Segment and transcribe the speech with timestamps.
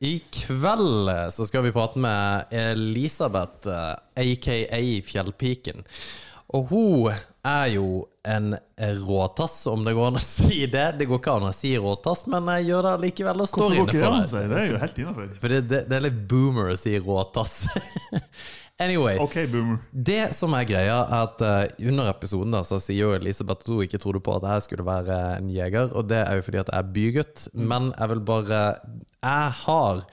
[0.00, 5.84] I kveld så skal vi prate med Elisabeth, eh, aka Fjellpiken.
[6.56, 10.86] Og hun er jo en råtass, om det går an å si det.
[10.98, 13.92] Det går ikke an å si råtass, men jeg gjør det likevel og står inne
[13.92, 14.48] for det.
[14.54, 15.28] Det er jo helt innafor.
[15.42, 17.58] For det, det, det er litt boomer å si råtass.
[18.80, 19.18] anyway.
[19.22, 19.46] Okay.
[19.92, 23.70] Det som er greia, er at uh, under episoden da, så sier jo Elisabeth at
[23.70, 26.62] hun ikke trodde på at jeg skulle være en jeger, og det er jo fordi
[26.62, 27.46] at jeg er bygutt.
[27.54, 28.60] Men jeg vil bare
[29.20, 30.04] Jeg har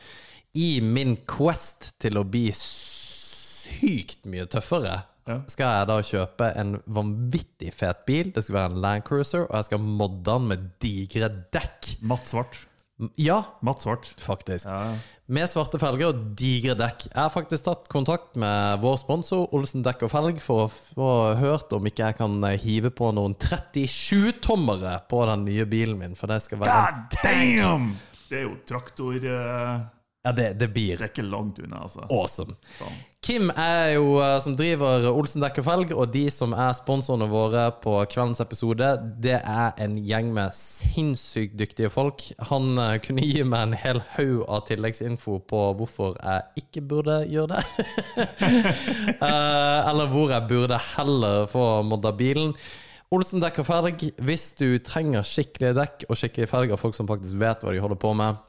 [0.57, 5.41] i min quest til å bli sykt mye tøffere Ja.
[5.51, 8.31] skal jeg da kjøpe en vanvittig fet bil.
[8.31, 11.97] Det skal være en Land Cruiser, og jeg skal modde den med digre dekk.
[12.01, 12.66] Matt Svart.
[13.15, 14.07] Ja, Matt Svart.
[14.17, 14.65] faktisk.
[14.65, 14.95] Ja.
[15.29, 17.03] Med svarte felger og digre dekk.
[17.11, 21.09] Jeg har faktisk tatt kontakt med vår sponsor Olsen dekk og felg for å få
[21.37, 26.15] hørt om ikke jeg kan hive på noen 37-tommere på den nye bilen min.
[26.17, 27.91] For det skal være God damn!
[28.27, 29.85] Det er jo traktor Uh...
[30.27, 32.03] Ja, det, det Det blir er ikke langt unna, altså.
[32.11, 32.57] awesome.
[32.79, 32.97] Faen.
[33.27, 37.65] Kim er jo eh, som driver Olsen Dekker felg, og de som er sponsorene våre
[37.83, 38.87] på kveldens episode,
[39.19, 42.23] det er en gjeng med sinnssykt dyktige folk.
[42.47, 47.19] Han eh, kunne gi meg en hel haug av tilleggsinfo på hvorfor jeg ikke burde
[47.27, 47.65] gjøre det.
[49.17, 52.53] Eh, eller hvor jeg burde heller få modda bilen.
[53.11, 57.39] Olsen dekk felg, hvis du trenger skikkelige dekk og skikkelige felg av folk som faktisk
[57.41, 58.39] vet hva de holder på med,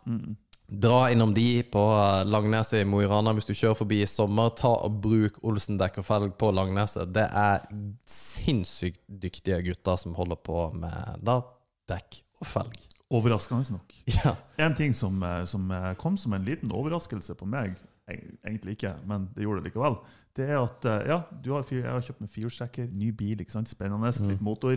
[0.68, 1.82] Dra innom de på
[2.28, 4.50] Langneset i Mo i Rana hvis du kjører forbi i sommer.
[4.52, 7.08] Ta og Bruk Olsen dekk og felg på Langneset.
[7.16, 7.64] Det er
[8.04, 11.40] sinnssykt dyktige gutter som holder på med da,
[11.88, 12.84] dekk og felg.
[13.08, 13.94] Overraskende nok.
[14.18, 14.34] Ja.
[14.60, 18.92] En ting som, eh, som eh, kom som en liten overraskelse på meg, egentlig ikke,
[19.08, 19.96] men det gjorde det likevel,
[20.36, 23.56] det er at eh, ja, du har, jeg har kjøpt meg firehjulstrekker, ny bil, ikke
[23.56, 23.72] sant?
[23.72, 24.76] spennende, litt motor.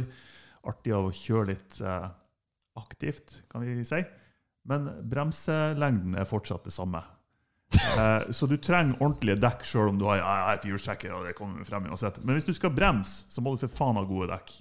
[0.72, 1.80] Artig å kjøre litt
[2.80, 4.00] aktivt, kan vi si.
[4.70, 7.02] Men bremselengden er fortsatt det samme.
[7.72, 11.14] Eh, så du trenger ordentlige dekk sjøl om du har ja, er firehjulstrekker.
[11.16, 12.20] og det kommer frem uansett.
[12.24, 14.54] Men hvis du skal bremse, så må du for faen ha gode dekk.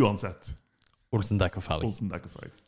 [0.00, 0.52] Uansett.
[1.14, 1.86] Olsen dekk og felg.
[1.88, 2.58] Olsen dekk og felg.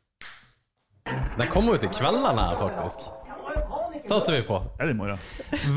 [1.38, 3.11] Den kommer jo til kveldene her, faktisk.
[4.08, 4.56] Satser vi på.
[4.78, 5.18] Er det i morgen?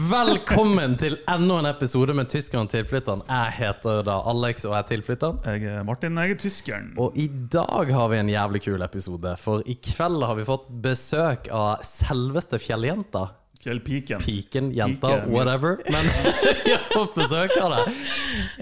[0.10, 3.22] Velkommen til enda en episode med Tyskeren tilflytteren.
[3.30, 5.40] Jeg heter da Alex og jeg er tilflytteren.
[5.46, 6.92] Jeg er Martin, jeg er tyskeren.
[7.02, 10.68] Og i dag har vi en jævlig kul episode, for i kveld har vi fått
[10.84, 13.28] besøk av selveste fjelljenta.
[13.66, 14.22] Fjellpiken.
[14.22, 15.32] Piken, jenta, Piken.
[15.34, 15.78] whatever.
[15.90, 16.10] Men
[16.66, 17.84] vi har fått besøk av det.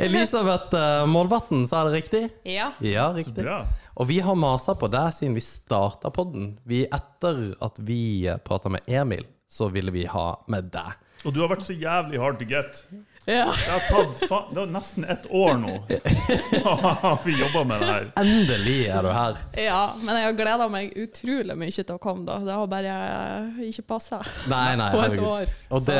[0.06, 2.22] Elisabeth uh, Målvatn, sa jeg det riktig?
[2.52, 2.70] Ja.
[2.84, 3.44] Ja, Så riktig.
[3.48, 3.62] bra.
[4.00, 6.54] Og vi har masa på deg siden vi starta podden.
[6.68, 8.02] Vi, etter at vi
[8.48, 10.98] prata med Emil, så ville vi ha med deg.
[11.24, 12.82] Og du har vært så jævlig hard to get.
[13.26, 13.46] Ja.
[13.48, 15.74] Det har tatt fa det nesten ett år nå.
[17.26, 18.08] vi jobber med det her.
[18.20, 19.38] Endelig er du her.
[19.64, 22.40] Ja, men jeg har gleda meg utrolig mye til å komme, da.
[22.44, 22.96] Det har bare
[23.70, 24.20] ikke passa
[24.52, 25.30] Nei, nei, på et herregud.
[25.30, 25.54] år.
[25.74, 26.00] Og det,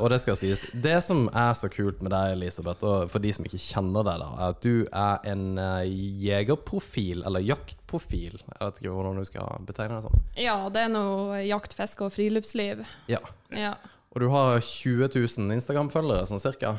[0.00, 0.66] og det skal sies.
[0.74, 4.22] Det som er så kult med deg, Elisabeth, og for de som ikke kjenner deg,
[4.24, 5.96] da, er at du er en eh,
[6.26, 8.40] jegerprofil, eller jaktprofil.
[8.42, 10.24] Jeg vet ikke hvordan du skal betegne det sånn.
[10.40, 12.82] Ja, det er noe jakt, fiske og friluftsliv.
[13.10, 13.22] Ja.
[13.54, 13.76] Ja,
[14.16, 16.78] Og du har 20 000 Instagram-følgere, sånn cirka.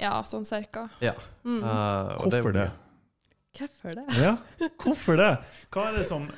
[0.00, 0.86] ja sånn cirka.
[1.04, 1.12] Ja.
[1.44, 1.58] Mm.
[1.60, 2.70] Uh, og Hvorfor det?
[3.58, 4.04] Hvorfor det?
[4.16, 4.36] Ja,
[4.80, 5.32] hvorfor det?
[5.74, 6.28] Hva er det som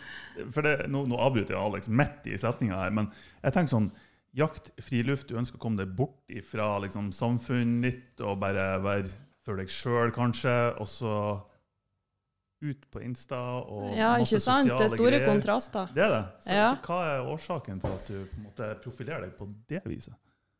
[0.51, 3.11] For det, nå, nå avbryter jeg Alex midt i setninga her, men
[3.45, 3.91] jeg tenker sånn
[4.35, 9.11] Jakt, friluft, du ønsker å komme deg bort fra liksom, samfunnet ditt og bare være
[9.45, 11.17] for deg sjøl, kanskje, og så
[12.65, 14.71] ut på Insta og Ja, masse ikke sant?
[14.71, 15.27] Det er store greier.
[15.29, 15.93] kontraster.
[15.93, 16.23] Det er det.
[16.47, 16.69] Så, Ja.
[16.73, 20.17] så hva er årsaken til at du på en måte profilerer deg på det viset?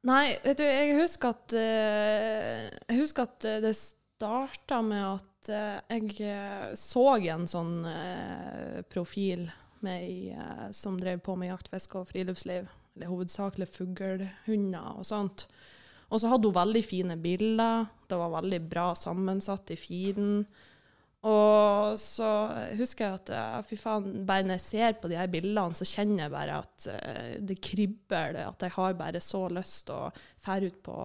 [0.09, 5.51] Nei, vet du, jeg husker at eh, Jeg husker at eh, det starta med at
[5.55, 7.77] eh, jeg så en sånn
[8.91, 9.45] profil
[9.87, 12.67] eh, som drev på med jakt, fiske og friluftsliv.
[12.97, 15.47] Eller hovedsakelig fuglehunder og sånt.
[16.13, 17.87] Og så hadde hun veldig fine bilder.
[18.11, 20.45] Det var veldig bra sammensatt i feeden.
[21.23, 22.29] Og så
[22.75, 26.25] husker jeg at fy faen, bare når jeg ser på de her bildene, så kjenner
[26.25, 28.41] jeg bare at eh, det kribler.
[28.43, 30.11] At jeg har bare så lyst til å
[30.43, 30.97] fære ut på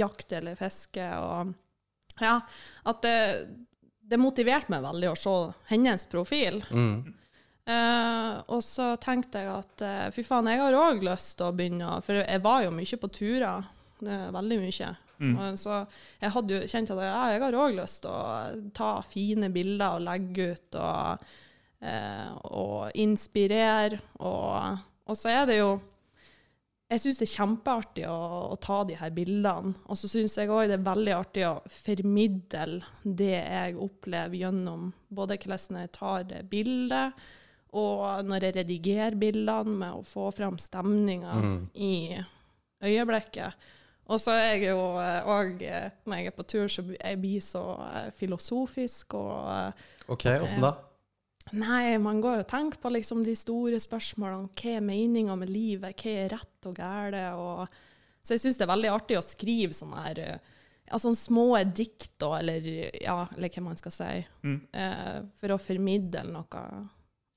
[0.00, 1.10] jakt eller fiske.
[1.20, 1.52] Og
[2.24, 2.38] ja,
[2.88, 3.18] at det,
[4.08, 5.36] det motiverte meg veldig å se
[5.68, 6.62] hennes profil.
[6.72, 6.98] Mm.
[7.66, 11.54] Uh, og så tenkte jeg at uh, fy faen, jeg har òg lyst til å
[11.58, 13.66] begynne For jeg var jo mye på turer.
[14.00, 14.90] veldig mye.
[15.38, 15.86] Og Så
[16.20, 19.96] jeg hadde jo kjent at ja, jeg har òg lyst til å ta fine bilder
[19.96, 21.26] og legge ut og,
[21.80, 24.00] eh, og inspirere.
[24.20, 25.80] Og, og så er det jo
[26.88, 28.18] Jeg syns det er kjempeartig å,
[28.52, 29.72] å ta de her bildene.
[29.90, 34.92] Og så syns jeg òg det er veldig artig å formidle det jeg opplever gjennom
[35.10, 37.12] både hvordan jeg tar bildet,
[37.74, 41.58] og når jeg redigerer bildene, med å få fram stemninga Mm.
[41.74, 42.22] i
[42.86, 43.52] øyeblikket.
[44.06, 44.82] Og så er jeg jo
[45.34, 45.62] òg,
[46.06, 50.62] når jeg er på tur, så jeg blir så eh, filosofisk og eh, OK, åssen
[50.62, 50.76] da?
[51.58, 54.50] Nei, man går og tenker på liksom de store spørsmålene.
[54.58, 55.94] Hva er meninga med livet?
[56.02, 57.76] Hva er rett og galt?
[58.26, 60.52] Så jeg syns det er veldig artig å skrive sånne her eh,
[60.86, 61.44] ja, sånne små
[61.74, 62.66] dikt, da, eller
[63.02, 64.10] ja, eller hva man skal si,
[64.46, 64.58] Mm.
[64.70, 66.64] eh, for å formidle noe.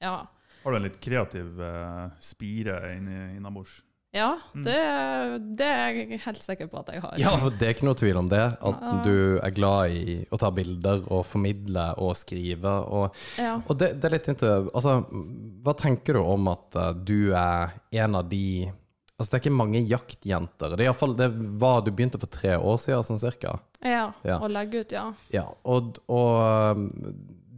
[0.01, 0.15] Ja.
[0.63, 3.79] Har du en litt kreativ eh, spire innabords?
[4.11, 4.63] Ja, Mm.
[4.65, 4.77] det,
[5.59, 7.13] det er jeg helt sikker på at jeg har.
[7.21, 8.41] Ja, for det er ikke noe tvil om det.
[8.57, 12.71] At du er glad i å ta bilder og formidle og skrive.
[12.89, 13.59] Og, Ja.
[13.67, 14.95] og det, det er litt inntil Altså,
[15.61, 18.71] hva tenker du om at eh, du er en av de
[19.19, 20.77] Altså, det er ikke mange jaktjenter.
[20.79, 21.27] Det er i fall, det
[21.59, 23.59] var Du begynte for tre år siden, sånn cirka.
[23.83, 24.13] ja.
[24.23, 24.39] Ja.
[24.39, 25.09] Å legge ut, ja.
[25.29, 26.89] Ja, og, og um,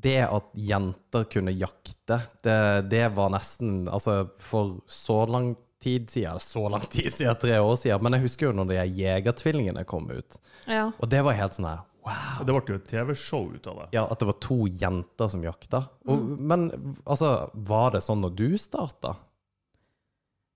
[0.01, 6.41] det at jenter kunne jakte, det, det var nesten Altså, for så lang tid siden
[6.43, 8.03] Så lang tid siden, tre år siden.
[8.05, 10.37] Men jeg husker jo når de Jegertvillingene kom ut.
[10.67, 10.91] ja.
[10.97, 12.45] Og det var helt sånn her Wow.
[12.45, 13.83] Det ble jo et TV-show ut av det.
[13.93, 15.83] Ja, at det var to jenter som jakta.
[16.09, 16.71] Og, Men
[17.05, 19.13] altså, var det sånn når du starta?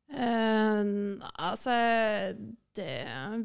[0.10, 1.75] Uh, altså,
[2.77, 2.89] det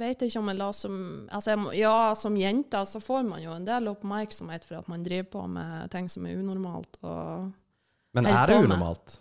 [0.00, 0.96] vet jeg ikke om jeg la som
[1.32, 5.04] altså, jeg, Ja, som jente så får man jo en del oppmerksomhet for at man
[5.06, 6.98] driver på med ting som er unormalt.
[7.04, 7.50] Og,
[8.16, 9.20] Men er det unormalt?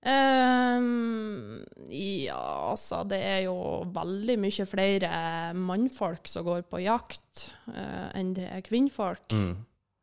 [0.00, 1.60] Ehm,
[1.92, 3.56] ja, altså, det er jo
[3.92, 5.10] veldig mye flere
[5.56, 9.28] mannfolk som går på jakt uh, enn det er kvinnfolk.
[9.36, 9.58] Mm.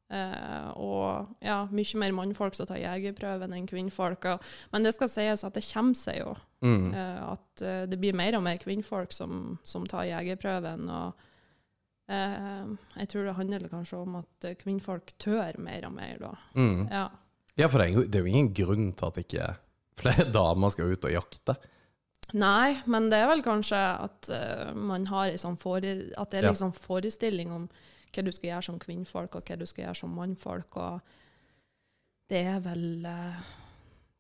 [0.08, 4.30] Uh, og ja, mye mer mannfolk som tar jegerprøven enn kvinnfolk.
[4.36, 6.36] Og, men det skal sies at det kommer seg jo.
[6.62, 6.92] Mm.
[6.94, 10.92] Uh, at det blir mer og mer kvinnfolk som, som tar jegerprøven.
[10.94, 11.26] Og
[12.08, 16.30] jeg tror det handler kanskje om at kvinnfolk tør mer og mer da.
[16.56, 16.86] Mm.
[16.88, 17.08] Ja.
[17.58, 19.48] Ja, for er, det er jo ingen grunn til at ikke
[20.02, 21.58] flere damer skal ut og jakte.
[22.36, 26.42] Nei, men det er vel kanskje at uh, man har en sånn fore, at det
[26.42, 26.52] er Ja.
[26.52, 27.70] liksom forestilling om
[28.12, 30.76] hva du skal gjøre som kvinnfolk, og hva du skal gjøre som mannfolk.
[30.76, 31.00] Og
[32.28, 33.40] det er vel uh,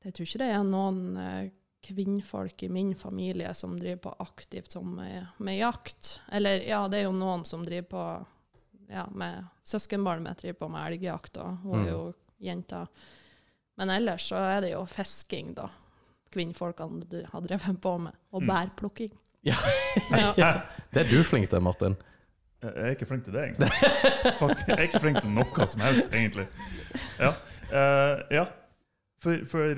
[0.05, 1.49] Jeg tror ikke det er noen uh,
[1.87, 6.21] kvinnfolk i min familie som driver på aktivt som med, med jakt.
[6.31, 8.05] Eller ja, det er jo noen som driver på
[8.89, 12.01] ja, med Søskenbarnet mitt driver på med elgjakt, og hun er jo
[12.39, 12.85] jenta.
[13.77, 15.67] Men ellers så er det jo fisking, da.
[16.33, 18.13] Kvinnfolkene har drevet på med.
[18.33, 18.47] Og Mm.
[18.53, 19.11] bærplukking.
[19.47, 19.55] Ja.
[20.37, 20.51] ja.
[20.91, 21.95] Det er du flink til, Martin.
[22.61, 23.69] Jeg er ikke flink til det, egentlig.
[24.39, 26.47] Faktisk, jeg er ikke flink til noe som helst, egentlig.
[27.21, 27.29] Ja.
[27.69, 28.43] uh, ja.
[29.23, 29.77] For, for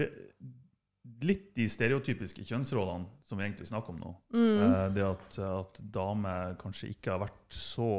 [1.27, 4.63] litt de stereotypiske kjønnsrollene som vi egentlig snakker om nå, Mm.
[4.63, 7.89] uh, det at, at damer kanskje ikke har vært så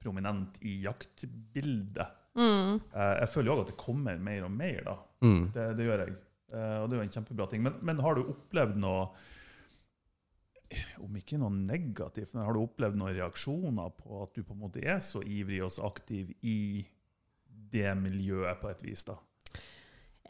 [0.00, 2.80] prominent i jaktbildet Mm.
[2.94, 4.96] uh, Jeg føler jo òg at det kommer mer og mer, da.
[5.24, 5.50] Mm.
[5.54, 6.16] Det, det gjør jeg.
[6.54, 7.64] Eh, og det er jo en kjempebra ting.
[7.66, 9.04] Men, men har du opplevd noe
[11.02, 14.62] Om ikke noe negativt, men har du opplevd noen reaksjoner på at du på en
[14.62, 16.86] måte er så ivrig og så aktiv i
[17.70, 19.02] det miljøet, på et vis?
[19.08, 19.16] da?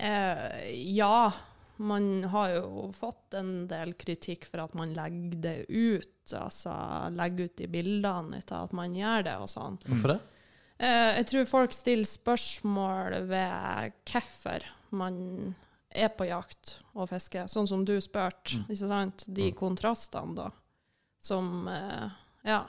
[0.01, 1.29] Eh, ja,
[1.77, 6.33] man har jo fått en del kritikk for at man legger det ut.
[6.37, 6.73] Altså
[7.13, 9.77] legger ut de bildene av at man gjør det og sånn.
[9.87, 10.21] Hvorfor det?
[10.81, 14.65] Eh, jeg tror folk stiller spørsmål ved hvorfor
[14.97, 15.55] man
[15.91, 18.63] er på jakt og fisker, sånn som du spurte.
[18.65, 19.25] ikke sant?
[19.29, 20.51] De kontrastene, da.
[21.21, 22.09] Som eh,
[22.49, 22.63] Ja.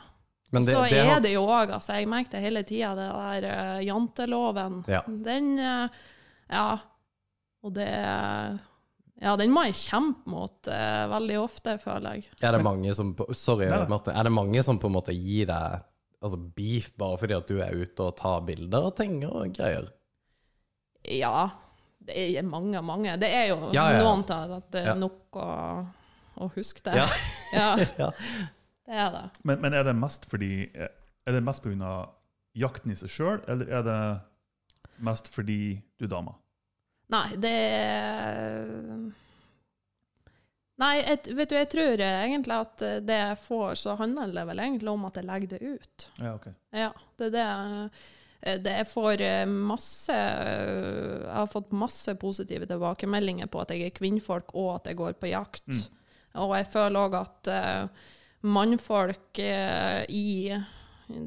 [0.51, 2.89] Men det, så det er har- det jo òg, altså, jeg merker det hele tida,
[2.97, 3.45] det der
[3.77, 4.81] uh, janteloven.
[4.91, 4.99] Ja.
[5.07, 5.87] Den uh,
[6.51, 6.77] Ja.
[7.63, 7.87] Og det
[9.21, 12.27] Ja, den må jeg kjempe mot uh, veldig ofte, føler jeg.
[12.41, 13.69] Er det mange som Sorry.
[13.87, 14.13] Martin.
[14.17, 15.83] Er det mange som på en måte gir deg
[16.21, 19.89] altså beef bare fordi at du er ute og tar bilder og ting og greier?
[21.09, 21.49] Ja.
[22.01, 23.13] Det er mange, mange.
[23.21, 24.95] Det er jo Ja, ja, noen til at det er Ja.
[24.97, 25.47] nok å,
[26.41, 26.95] å huske det.
[26.97, 27.07] Ja.
[27.53, 27.67] ja,
[28.01, 28.09] Ja.
[28.89, 29.23] det er det.
[29.45, 32.09] Men, men er det mest fordi Er det mest pga.
[32.57, 33.99] jakten i seg sjøl, eller er det
[35.05, 36.33] mest fordi du er dame?
[37.13, 37.53] Nei, det
[40.81, 44.63] Nei, et, vet du, jeg tror egentlig at det jeg får, så handler det vel
[44.63, 46.07] egentlig om at jeg legger det ut.
[46.17, 46.47] Ja, ok.
[46.73, 46.89] Ja,
[47.21, 47.45] det er det.
[48.41, 53.91] eh, det jeg får eh, masse Jeg har fått masse positive tilbakemeldinger på at jeg
[53.91, 55.67] er kvinnfolk, og at jeg går på jakt.
[55.69, 55.83] Mm.
[56.41, 58.07] Og jeg føler òg at eh,
[58.47, 60.55] mannfolk eh, i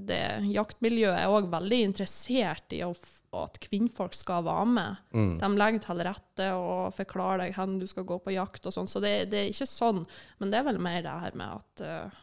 [0.09, 0.23] det
[0.53, 2.93] jaktmiljøet er òg veldig interessert i å
[3.35, 5.03] at kvinnfolk skal være med.
[5.15, 5.33] Mm.
[5.41, 8.91] De legger til rette og forklarer deg hvor du skal gå på jakt og sånn.
[8.91, 10.05] Så det, det er ikke sånn,
[10.39, 12.23] men det er vel mer det her med at uh,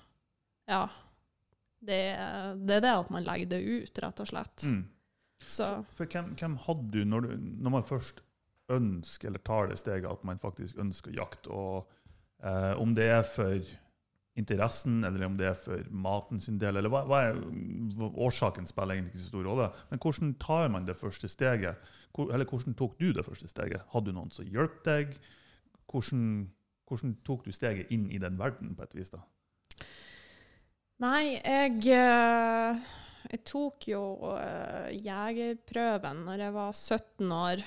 [0.72, 0.86] Ja.
[1.82, 1.98] Det,
[2.62, 4.68] det er det at man legger det ut, rett og slett.
[4.70, 4.84] Mm.
[5.50, 8.22] Så For hvem, hvem hadde du når, du når man først
[8.72, 11.50] ønsker eller tar det steget at man faktisk ønsker jakt.
[11.50, 11.89] Og
[12.46, 13.65] eh, om det er for
[14.40, 17.42] interessen, eller om det er for maten sin del, eller hva, hva er
[18.00, 19.68] Årsaken spiller egentlig ikke så stor rolle.
[19.90, 21.92] Men hvordan tar man det første steget?
[22.16, 23.84] Hvor, eller hvordan tok du det første steget?
[23.92, 25.18] Hadde du noen som hjalp deg?
[25.92, 26.24] Hvordan,
[26.88, 29.12] hvordan tok du steget inn i den verden, på et vis?
[29.12, 29.24] da?
[31.02, 32.90] Nei, jeg, eh,
[33.32, 34.04] jeg tok jo
[34.36, 37.64] eh, jegerprøven når jeg var 17 år.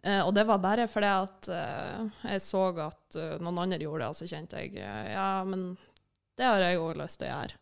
[0.00, 4.10] Eh, og det var bare fordi at eh, jeg så at noen andre gjorde det,
[4.10, 5.74] og så kjente jeg ja, men
[6.40, 7.58] det har jeg òg lyst til å gjøre.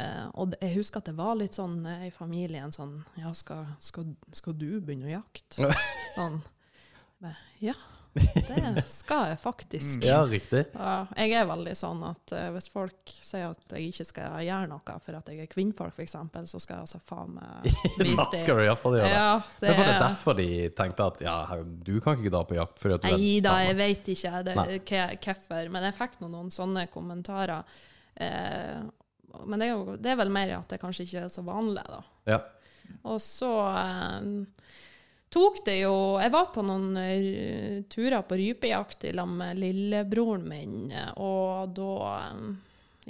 [0.00, 3.64] Eh, og jeg husker at det var litt sånn eh, i familien sånn Ja, skal,
[3.82, 5.66] skal, skal du begynne å jakte?
[6.16, 6.38] Sånn.
[7.20, 7.74] Men, Ja,
[8.14, 10.02] det skal jeg faktisk.
[10.04, 10.64] Ja, riktig.
[10.74, 14.70] Ja, jeg er veldig sånn at uh, hvis folk sier at jeg ikke skal gjøre
[14.72, 16.16] noe for at jeg er kvinnfolk, f.eks.,
[16.50, 17.68] så skal jeg altså faen meg
[18.00, 18.40] vise Da det.
[18.42, 19.12] skal du iallfall gjøre.
[19.14, 19.28] Ja,
[19.60, 20.48] Det det er det er er derfor de
[20.80, 22.82] tenkte at ja, du kan ikke dra på jakt.
[22.82, 26.54] Fordi at du Nei da, jeg vet ikke det, hvorfor, men jeg fikk noen, noen
[26.54, 27.62] sånne kommentarer.
[28.20, 28.80] Eh,
[29.46, 31.86] men det er, jo, det er vel mer at det kanskje ikke er så vanlig,
[31.86, 32.00] da.
[32.26, 32.40] Ja.
[33.06, 34.30] Og så eh,
[35.32, 40.90] tok det jo Jeg var på noen eh, turer på rypejakt lag med lillebroren min,
[41.16, 42.42] og da eh,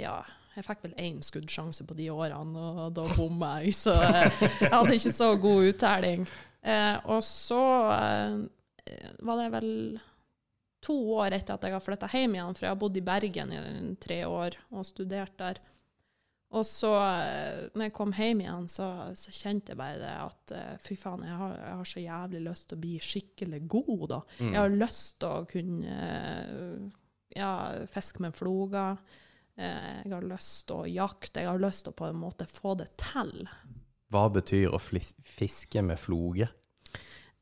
[0.05, 0.19] Ja,
[0.57, 4.73] jeg fikk vel én skuddsjanse på de årene, og da bomma jeg, så eh, jeg
[4.75, 6.29] hadde ikke så god uttelling.
[6.61, 7.61] Eh, og så
[9.21, 9.71] var det vel
[10.83, 13.53] to år etter at jeg har flytta hjem igjen, for jeg har bodd i Bergen
[13.55, 13.61] i
[14.01, 15.61] tre år og studert der.
[16.51, 20.55] Og så, eh, når jeg kom hjem igjen, så, så kjente jeg bare det at
[20.57, 24.07] eh, fy faen, jeg har, jeg har så jævlig lyst til å bli skikkelig god,
[24.11, 24.19] da.
[24.41, 24.49] Mm.
[24.49, 26.89] Jeg har lyst til å kunne eh,
[27.39, 27.53] ja,
[27.95, 28.99] fiske med floger.
[29.55, 31.45] Eh, Jeg har lyst til å jakte.
[31.45, 33.45] Jeg har lyst til å på en måte få det til.
[34.11, 36.51] Hva betyr å fiske med floge?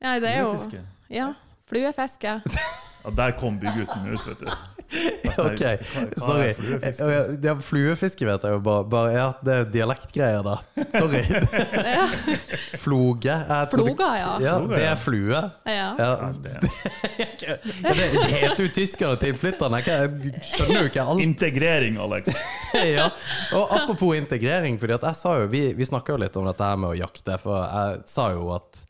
[0.03, 0.85] Ja, det er jo Fluefiske.
[1.09, 1.31] Ja,
[1.71, 2.37] fluefiske.
[3.09, 4.51] Ja, der kom bygutten ut, vet du.
[4.89, 5.83] Jeg Ok, er
[6.17, 6.55] sorry.
[6.57, 7.09] fluefiske?
[7.45, 10.55] Ja, fluefiske vet jeg jo bare, bare ja, Det er dialektgreier, da.
[10.95, 11.21] Sorry.
[12.85, 13.35] Floge.
[13.75, 14.31] Floga, ja.
[14.41, 15.43] Ja, det er flue.
[15.69, 15.75] Ja.
[15.75, 15.93] Ja.
[15.99, 16.57] Ja, det-
[17.83, 19.83] det, heter jo tyskerne tilflytterne.
[19.85, 21.23] Jeg skjønner jo ikke alt.
[21.27, 22.33] Integrering, Alex.
[22.97, 23.11] ja.
[23.57, 26.65] Og apropos integrering, fordi at jeg sa jo, vi, vi snakka jo litt om dette
[26.65, 28.85] her med å jakte, for jeg sa jo at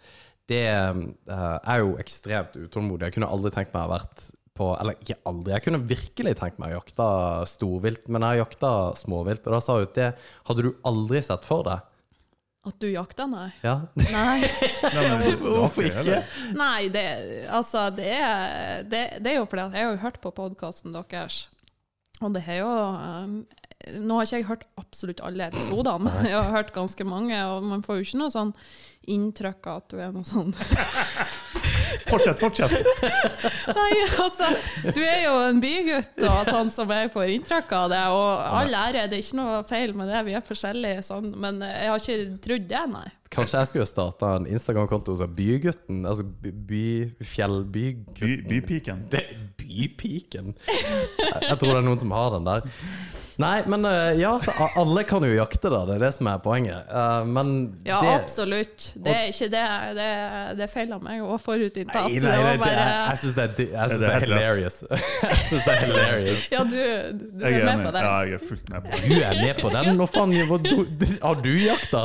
[0.48, 3.08] det eh, er jo ekstremt utålmodig.
[3.08, 4.28] Jeg kunne aldri tenkt meg å ha vært
[4.58, 7.04] på Eller ikke aldri, jeg kunne virkelig tenkt meg å jakte
[7.46, 10.08] storvilt, men jeg har jakta småvilt, og da sa hun at det
[10.48, 11.84] hadde du aldri sett for deg.
[12.66, 13.46] At du jakter, nei?
[13.62, 13.76] Ja.
[14.10, 14.48] Nei.
[15.44, 16.18] Hvorfor ikke?
[16.58, 17.04] Nei, det,
[17.54, 21.44] altså, det, er, det, det er jo fordi at jeg har hørt på podkasten deres,
[22.18, 23.38] og det har jo um,
[24.02, 27.62] Nå har ikke jeg hørt absolutt alle episodene, men jeg har hørt ganske mange, og
[27.64, 28.54] man får jo ikke noe sånn
[29.08, 30.50] inntrykk av at du er noe sånn
[32.08, 32.72] Fortsett, fortsett!
[33.78, 33.88] Nei,
[34.20, 34.48] altså,
[34.94, 38.28] du er jo en bygutt, og sånn som jeg får inntrykk av det, og
[38.60, 41.92] all ære, det er ikke noe feil med det, vi er forskjellige sånn, men jeg
[41.92, 43.06] har ikke trodd det, nei.
[43.28, 46.00] Kanskje jeg skulle starta en Instagram-konto som Bygutten?
[46.08, 46.84] Altså by,
[47.20, 48.14] Fjellbygutten?
[48.16, 49.02] By, bypiken.
[49.12, 49.20] Det,
[49.60, 50.54] bypiken?
[50.64, 52.64] Jeg, jeg tror det er noen som har den der.
[53.38, 54.32] Nei, men eh, ja,
[54.80, 55.84] alle kan jo jakte, da.
[55.86, 56.88] Det er det som er poenget.
[56.90, 57.52] Eh, men
[57.86, 58.88] Ja, det absolutt.
[58.98, 59.64] Det er ikke det.
[59.98, 60.06] Det,
[60.58, 60.72] det er
[61.04, 62.08] meg å forutinntatt.
[62.10, 63.68] Nei, nei, nei, det, bare jeg, jeg syns det, Det
[64.02, 64.78] det er hilarious.
[65.28, 66.42] Jeg synes det er hilarious.
[66.52, 66.78] Ja, du,
[67.38, 68.02] du er er med på det?
[68.08, 69.04] Ja, jeg er fullt med på det.
[69.08, 69.90] Du er med på den?
[69.98, 70.34] Nå faen,
[71.22, 72.02] har du jakta?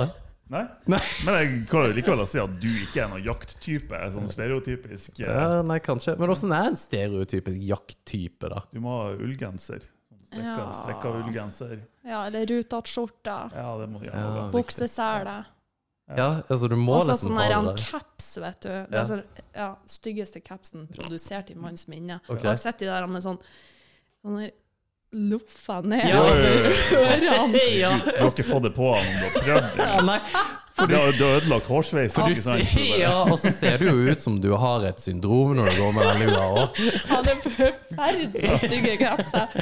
[0.53, 0.63] Nei?
[0.91, 0.99] Nei.
[1.25, 3.99] Men jeg kan likevel si at du ikke er noen jakttype.
[4.13, 5.17] Sånn stereotypisk.
[5.17, 6.13] eh, Ja, nei, kanskje.
[6.19, 8.61] Men åssen er en stereotypisk jakttype, da?
[8.73, 9.87] Du må ha ullgenser.
[10.33, 10.71] Sånn Strekka, Ja.
[10.71, 11.79] strekka ullgenser.
[12.03, 13.51] Ja, eller rutatt-skjorta.
[13.55, 14.11] Ja, det må Ja.
[14.11, 14.49] gjerne ha.
[14.51, 15.45] Buksesele.
[16.17, 17.83] Ja, altså du må Også liksom sånn det der Og der.
[17.83, 18.69] caps, vet du.
[18.69, 18.99] Det Ja.
[18.99, 19.23] er så,
[19.55, 22.19] ja, styggeste capsen produsert i manns minne.
[22.27, 22.29] Ok.
[22.29, 23.39] Og jeg har sett de der med sånn
[24.25, 24.51] Sånne
[25.13, 26.21] loffa ned Ja.
[26.23, 27.79] ørene.
[27.79, 27.97] Ja.
[27.99, 29.85] Du har ikke fått det på han om du har prøvd det.
[29.85, 30.19] Ja, nei,
[30.73, 32.13] Du har, du har ødelagt hårsveis.
[32.15, 35.69] for du ja, og så ser du jo ut som du har et syndrom når
[35.69, 36.79] du går med den lua òg.
[37.11, 39.53] Han er forferdelig stygge capser.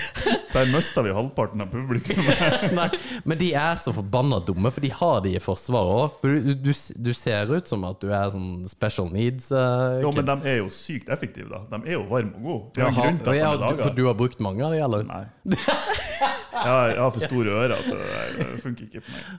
[0.53, 2.21] Der mista vi halvparten av publikum.
[2.79, 2.87] Nei,
[3.27, 6.21] men de er så forbanna dumme, for de har de i Forsvaret òg.
[6.23, 9.51] Du, du, du ser ut som at du er sånn special needs.
[9.51, 11.65] Uh, Jo, men de er jo sykt effektive, da.
[11.75, 12.87] De er jo varme og gode.
[13.35, 13.51] Ja,
[13.83, 15.03] for du har brukt mange av de, eller?
[15.11, 15.25] Nei.
[16.51, 18.07] Jeg har for store ører til det.
[18.37, 19.29] Det funker ikke på meg.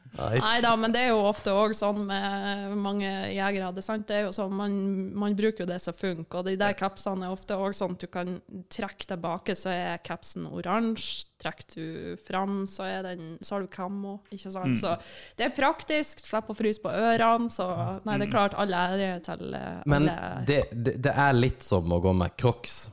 [0.42, 0.54] Nei.
[0.64, 3.72] Da, men det er jo ofte òg sånn med mange jegere.
[3.74, 4.06] Det, er sant?
[4.08, 4.76] det er jo sånn, man,
[5.18, 8.06] man bruker jo det som funker, og de der capsene er ofte òg sånn at
[8.06, 8.38] du kan
[8.72, 11.28] trekke tilbake, så er capsen oransje.
[11.42, 14.20] Trekker du fram, så, er den, så har du kammo.
[14.30, 14.78] Ikke sant?
[14.78, 14.92] Så
[15.34, 16.22] det er praktisk.
[16.22, 17.50] Slipper å fryse på ørene.
[17.50, 17.66] Så
[18.06, 19.62] nei, det er klart, all ære til alle.
[19.90, 20.06] Men
[20.46, 22.84] det, det, det er litt som å gå med crocs.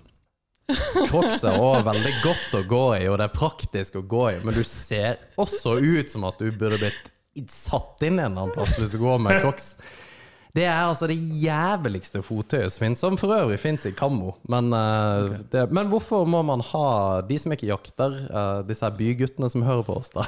[1.10, 4.36] Crocs er også veldig godt å gå i, og det er praktisk å gå i,
[4.44, 7.10] men du ser også ut som at du burde blitt
[7.50, 9.74] satt inn en eller annen plass hvis du går med crocs.
[10.56, 14.34] Det er altså det jævligste fottøyet som finnes, som for øvrig finnes i kammo.
[14.50, 19.50] Men, eh, det, men hvorfor må man ha de som ikke jakter, uh, disse byguttene
[19.52, 20.26] som hører på oss, da?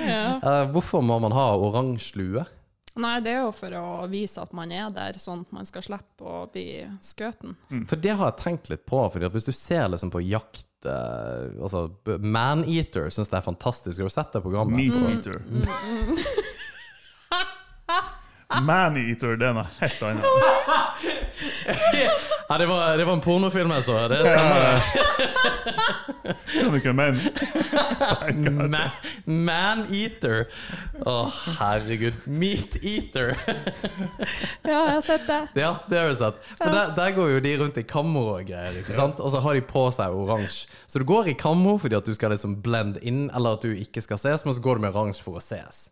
[0.00, 0.24] Ja.
[0.40, 2.46] uh, hvorfor må man ha oransje lue?
[2.98, 5.84] Nei, det er jo for å vise at man er der, sånn at man skal
[5.86, 7.54] slippe å bli skøten.
[7.86, 9.04] For det har jeg tenkt litt på.
[9.12, 11.86] Fordi Hvis du ser liksom på jakt eh, Altså
[12.18, 14.00] Maneater syns det er fantastisk.
[14.00, 14.74] Har du sett det programmet?
[14.80, 15.38] Meat eater.
[18.66, 20.24] Man-eater, det er noe helt annet.
[22.50, 23.96] Ja, det var, det var en pornofilm jeg så.
[24.10, 24.80] Det stemmer.
[26.50, 28.96] Skjønner du hva jeg mener?
[29.30, 30.46] Man-eater
[31.06, 31.14] Å,
[31.60, 32.16] herregud.
[32.26, 33.32] Meat-eater.
[34.66, 35.38] Ja, jeg har sett det.
[35.60, 36.40] Ja, det har du sett.
[36.60, 39.22] Men der, der går jo de rundt i kammo og greier, ikke sant?
[39.22, 40.68] Og så har de på seg oransje.
[40.90, 43.70] Så du går i kammo fordi at du skal liksom blende inn, eller at du
[43.74, 45.86] ikke skal ses, men så går du med oransje for å ses.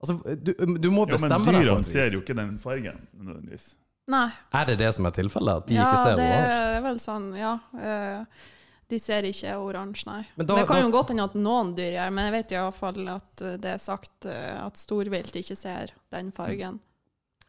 [0.00, 3.66] Altså, du, du må bestemme deg på dyrene et ser jo ikke den fargen nødvendigvis.
[4.10, 4.26] Nei.
[4.58, 5.62] Er det det som er tilfellet?
[5.62, 6.64] At de ja, ikke ser det oransje?
[6.76, 7.52] er vel sånn, ja.
[7.78, 8.46] eh,
[8.90, 10.22] de ser ikke oransje, nei.
[10.36, 12.54] Men da- det kan da- jo godt hende at noen dyr gjør, men jeg vet
[12.56, 16.80] iallfall at eh, det er sagt eh, at storvilt ikke ser den fargen.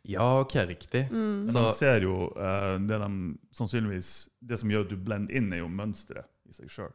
[0.06, 1.08] Ja, ok, riktig.
[1.12, 1.48] Mm.
[1.50, 3.10] Så- de ser jo det de
[3.53, 6.91] sannsynligvis Det som gjør at du blender inn, er jo mønsteret i seg sjøl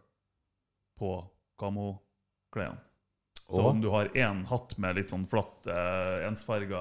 [0.99, 1.11] på
[1.59, 2.79] kamoklærne.
[3.47, 6.81] Så om du har én hatt med litt sånn flatt, uh, ensfarga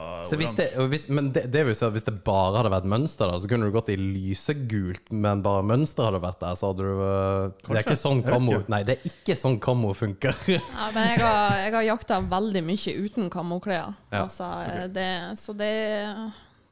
[0.90, 3.50] det, men det, det vil si at hvis det bare hadde vært mønster, da, så
[3.52, 7.52] kunne du gått i lysegult, men bare mønster hadde vært der, så hadde du øh,
[7.68, 8.58] Det er ikke sånn kammo.
[8.74, 10.34] Nei, det er ikke sånn kammo funker.
[10.56, 13.94] Ja, men jeg har, jeg har jakta veldig mye uten kamoklær.
[14.10, 15.08] Ja, Altså, eh, det,
[15.38, 15.70] så det,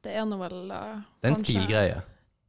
[0.01, 2.01] det er nå vel uh, Det er en kanskje- stilgreie.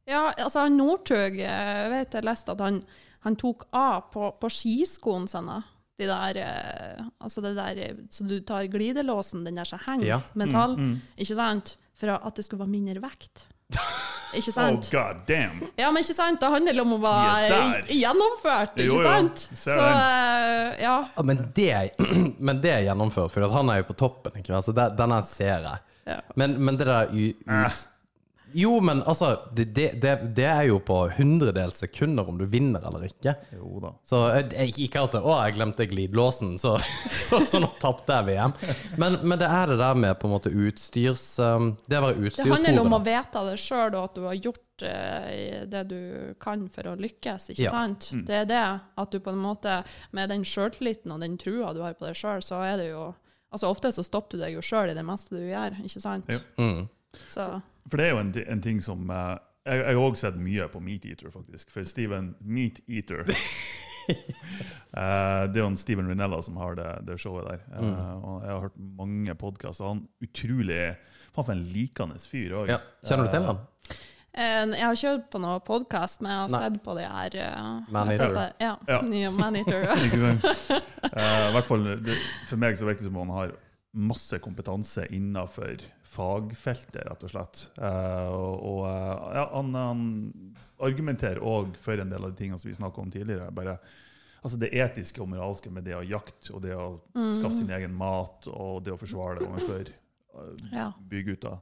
[0.09, 2.81] Ja, altså Northug, jeg vet jeg leste at han,
[3.25, 5.61] han tok av på, på skiskoene sine.
[5.97, 10.05] De der, eh, altså det der, eh, så du tar glidelåsen, den der som henger,
[10.05, 10.21] Ja.
[10.35, 11.77] metall, Mm, ikke sant?
[11.95, 13.45] For at det skulle være mindre vekt.
[14.35, 15.61] Ikke Oh, god damn!
[15.79, 16.41] Ja, men ikke sant?
[16.41, 19.03] Det handler om å være gjennomført, ikke jo.
[19.05, 19.37] sant?
[19.55, 20.95] Ser Så, eh, ja.
[21.15, 21.89] Ja, men, det, er-
[22.39, 24.35] men det er gjennomført, for at han er jo på toppen.
[24.35, 24.51] Ikke?
[24.51, 24.65] sant?
[24.65, 25.79] Så det, den her ser jeg.
[26.05, 26.19] Ja.
[26.35, 27.71] Men, men det der u, Eh.
[28.55, 33.03] Jo, men altså det, det, det, er jo på hundredels sekunder om du vinner eller
[33.09, 33.33] ikke.
[33.51, 33.91] Jo da.
[34.07, 36.77] Så jeg, jeg, ikke at Å, jeg glemte glidelåsen, så,
[37.27, 38.55] så, så nå tapte jeg VM.
[39.01, 41.25] Men, men det er det der med på en måte utstyrs...
[41.43, 44.39] um, Det å være Det handler om å vite det sjøl, og at du har
[44.39, 45.99] gjort eh, det du
[46.39, 47.51] kan for å lykkes.
[47.51, 47.75] ikke Ja.
[47.75, 48.13] sant?
[48.25, 48.63] Det er det
[49.03, 49.81] at du på en måte,
[50.15, 53.11] med den sjøltilliten og den trua du har på deg sjøl, så er det jo
[53.55, 56.27] Altså Ofte så stopper du deg jo sjøl i det meste du gjør, ikke sant?
[56.27, 56.41] Ja.
[56.59, 56.89] Mm.
[57.31, 57.47] Så
[57.89, 60.67] For det er jo en, en ting som uh, Jeg, jeg har også sett mye
[60.69, 61.71] på Meat Eater, faktisk.
[61.73, 63.35] For Steven Meat Eater uh,
[65.51, 67.59] Det er jo en Steven Rinella som har det, det showet der.
[67.73, 68.23] Uh, Mm.
[68.23, 69.85] og jeg har hørt mange podkaster.
[69.89, 70.95] Han utrolig
[71.35, 72.69] Faen, for en likende fyr òg.
[72.71, 72.77] Ja.
[73.05, 73.57] Kjenner du til han?
[74.31, 76.61] eh, Jeg har ikke hørt på noen podkast, men jeg har Nei.
[76.63, 78.53] sett på det her uh, Man jeg Eater.
[78.63, 78.99] Ja, Ja.
[79.15, 79.81] nye Man Eater.
[80.05, 80.41] Ikke sant?
[81.11, 81.83] Eh, hvert fall,
[82.47, 83.51] for meg så virker det som om han har
[83.95, 85.75] masse kompetanse innenfor
[86.15, 87.65] fagfeltet, rett og slett.
[87.77, 90.01] Uh, og eh, ja, han, han
[90.85, 93.51] argumenterer òg for en del av de tingene som vi snakka om tidligere.
[93.55, 93.77] bare
[94.45, 96.99] Altså det etiske og moralske med det å jakte og det å
[97.33, 99.87] skaffe sin egen mat og det å forsvare det overfor
[100.37, 101.55] uh, bygutter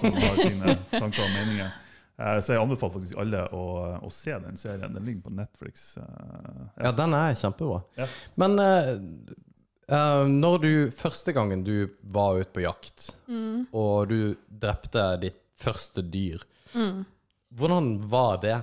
[0.00, 1.74] som har sine tanker og meninger.
[2.16, 3.64] Eh, så jeg anbefaler faktisk alle å,
[4.00, 4.94] å se den serien.
[4.96, 5.84] Den ligger på Netflix.
[6.00, 7.82] Ja, Ja, den er kjempebra.
[8.00, 8.08] Ja.
[8.40, 8.56] Men
[9.88, 13.66] eh, når du første gangen du var ute på jakt, Mm.
[13.72, 16.42] og du drepte ditt første dyr,
[16.74, 17.04] Mm.
[17.54, 18.62] hvordan var det?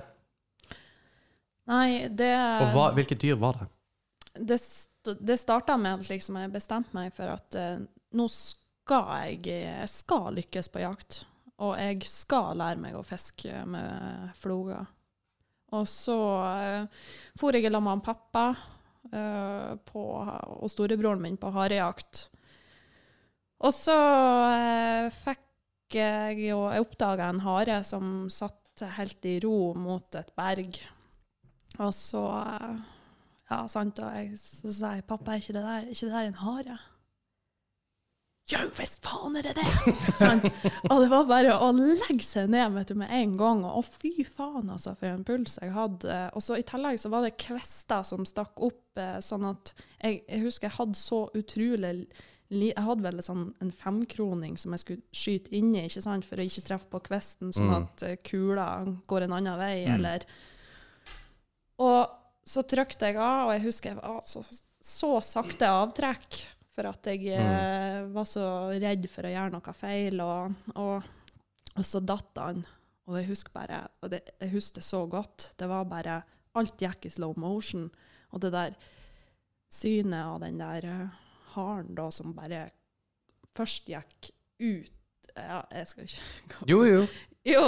[1.66, 3.68] Nei, det Og hva, hvilket dyr var det?
[4.46, 4.58] det,
[5.20, 7.78] det starta med at liksom jeg bestemte meg for at uh,
[8.12, 11.22] nå skal jeg, jeg skal lykkes på jakt.
[11.62, 14.84] Og jeg skal lære meg å fiske med floger.
[15.72, 16.86] Og så uh,
[17.38, 18.48] for jeg i lag med pappa
[19.10, 20.04] på,
[20.60, 22.28] og storebroren min på harejakt.
[23.64, 23.96] Og så
[24.52, 25.40] eh, fikk
[25.94, 30.80] jeg jo Jeg oppdaga en hare som satt helt i ro mot et berg.
[31.78, 32.74] Og så eh,
[33.50, 34.00] Ja, sant.
[34.00, 36.40] Og jeg, så sa jeg, pappa, er ikke det der, er ikke det der en
[36.40, 36.78] hare?
[38.52, 39.64] Jo, hvis faen er det det!
[40.90, 43.62] Og det var bare å legge seg ned vet du, med en gang.
[43.64, 46.18] Og å, fy faen, altså, for en puls jeg hadde.
[46.36, 50.20] Og så i tillegg så var det kvester som stakk opp, eh, sånn at jeg,
[50.28, 51.94] jeg husker jeg hadde så utrolig
[52.54, 56.44] Jeg hadde vel sånn en femkroning som jeg skulle skyte inni, ikke sant, for å
[56.44, 57.78] ikke treffe på kvesten, sånn Mm.
[57.80, 58.66] at eh, kula
[59.08, 59.94] går en annen vei, Mm.
[59.96, 60.26] eller
[61.80, 62.12] Og
[62.46, 64.44] så trykte jeg av, og jeg husker jeg var så,
[64.84, 66.42] så sakte avtrekk
[66.74, 68.14] for at jeg mm.
[68.14, 68.46] var så
[68.82, 71.12] redd for å gjøre noe feil, og, og,
[71.74, 72.64] og så datt han.
[73.04, 76.22] Og jeg husker bare, og det, jeg husker det så godt, det var bare
[76.54, 77.88] Alt gikk i slow motion.
[78.30, 78.76] Og det der
[79.74, 81.22] synet av den der eh,
[81.54, 82.68] haren da, som bare
[83.54, 84.30] først gikk
[84.62, 84.92] ut
[85.34, 87.00] Ja, jeg skal ikke Jo, jo.
[87.44, 87.64] Jo,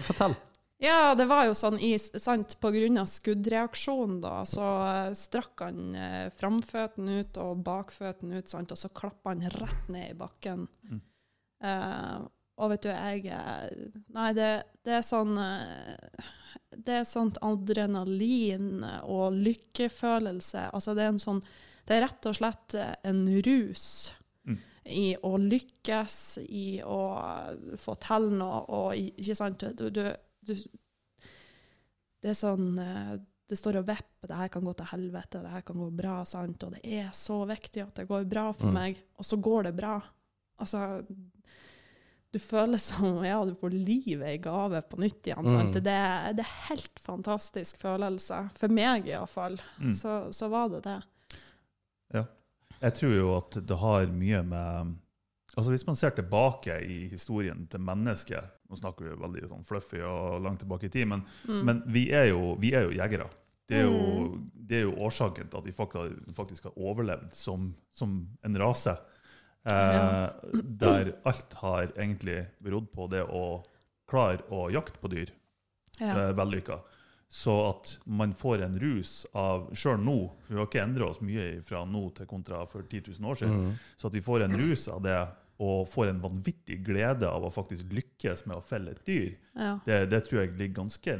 [0.00, 0.34] fortell.
[0.80, 5.64] Ja, det var jo sånn i, sant, på grunn av skuddreaksjonen da, så eh, strakk
[5.66, 10.18] han eh, framføtten ut og bakføtten ut, sant, og så klappa han rett ned i
[10.18, 10.66] bakken.
[10.88, 11.00] Mm.
[11.68, 12.20] Eh,
[12.60, 13.32] og vet du, jeg
[14.12, 14.48] Nei, det,
[14.84, 16.30] det er sånn eh,
[16.76, 20.66] Det er sånt adrenalin og lykkefølelse.
[20.72, 21.40] Altså, det er en sånn
[21.88, 24.14] Det er rett og slett eh, en rus
[24.48, 24.56] Mm.
[24.88, 27.00] i å lykkes, i å
[27.76, 30.06] få til noe, og ikke sant du, du,
[30.46, 30.54] du
[32.20, 33.14] Det er sånn eh,
[33.48, 36.20] Det står og vipper, det her kan gå til helvete, det her kan gå bra,
[36.24, 38.74] sant, og det er så viktig at det går bra for Mm.
[38.76, 39.96] meg, og så går det bra.
[40.60, 41.04] Altså
[42.32, 45.48] Du føler som ja, du får livet i gave på nytt igjen.
[45.50, 45.74] Sant?
[45.74, 45.82] Mm.
[45.82, 48.44] Det, det er helt fantastisk følelse.
[48.54, 49.58] For meg iallfall.
[49.80, 49.94] Mm.
[49.98, 51.00] Så, så var det det.
[52.80, 54.94] Jeg tror jo at det har mye med
[55.56, 59.98] Altså Hvis man ser tilbake i historien til mennesket Nå snakker vi veldig sånn fluffy
[60.06, 61.64] og langt tilbake i tid, men, Mm.
[61.66, 63.26] men vi, er jo, vi er jo jegere.
[63.66, 67.74] Det er jo, det er jo årsaken til at vi faktisk, faktisk har overlevd som,
[67.92, 68.96] som en rase.
[69.64, 70.30] Eh, Ja.
[70.62, 73.62] Der alt har egentlig berodd på det å
[74.08, 75.30] klare å jakte på dyr
[76.00, 76.14] ja.
[76.30, 76.80] eh, vellykka.
[77.30, 81.20] Så at man får en rus av Sjøl nå, for vi har ikke endra oss
[81.22, 83.74] mye fra nå til kontra for 10 000 år siden, Mm.
[83.96, 85.28] så at vi får en rus av det
[85.60, 89.74] og får en vanvittig glede av å faktisk lykkes med å felle et dyr, ja.
[89.84, 91.16] det, det tror jeg ligger ganske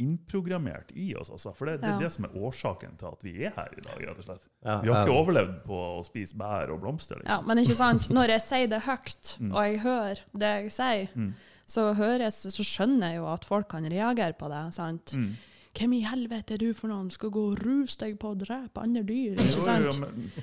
[0.00, 1.30] innprogrammert i oss.
[1.32, 1.52] Altså.
[1.56, 1.96] For det, det Ja.
[1.96, 4.00] er det som er årsaken til at vi er her i dag.
[4.08, 4.48] rett og slett.
[4.64, 5.22] Ja, Vi har ikke ja.
[5.22, 7.16] overlevd på å spise bær og blomster.
[7.24, 7.46] Ja, Liksom.
[7.46, 9.54] men ikke sant, når jeg sier det høyt, Mm.
[9.54, 11.34] og jeg hører det jeg sier, Mm.
[11.66, 14.74] så høres så skjønner jeg jo at folk kan reagere på det.
[14.74, 15.12] sant?
[15.14, 15.36] Mm.
[15.70, 17.12] Hvem i helvete er du for noen?
[17.14, 19.38] Skal gå og ruse deg på å drepe andre dyr?
[19.38, 20.00] ikke sant?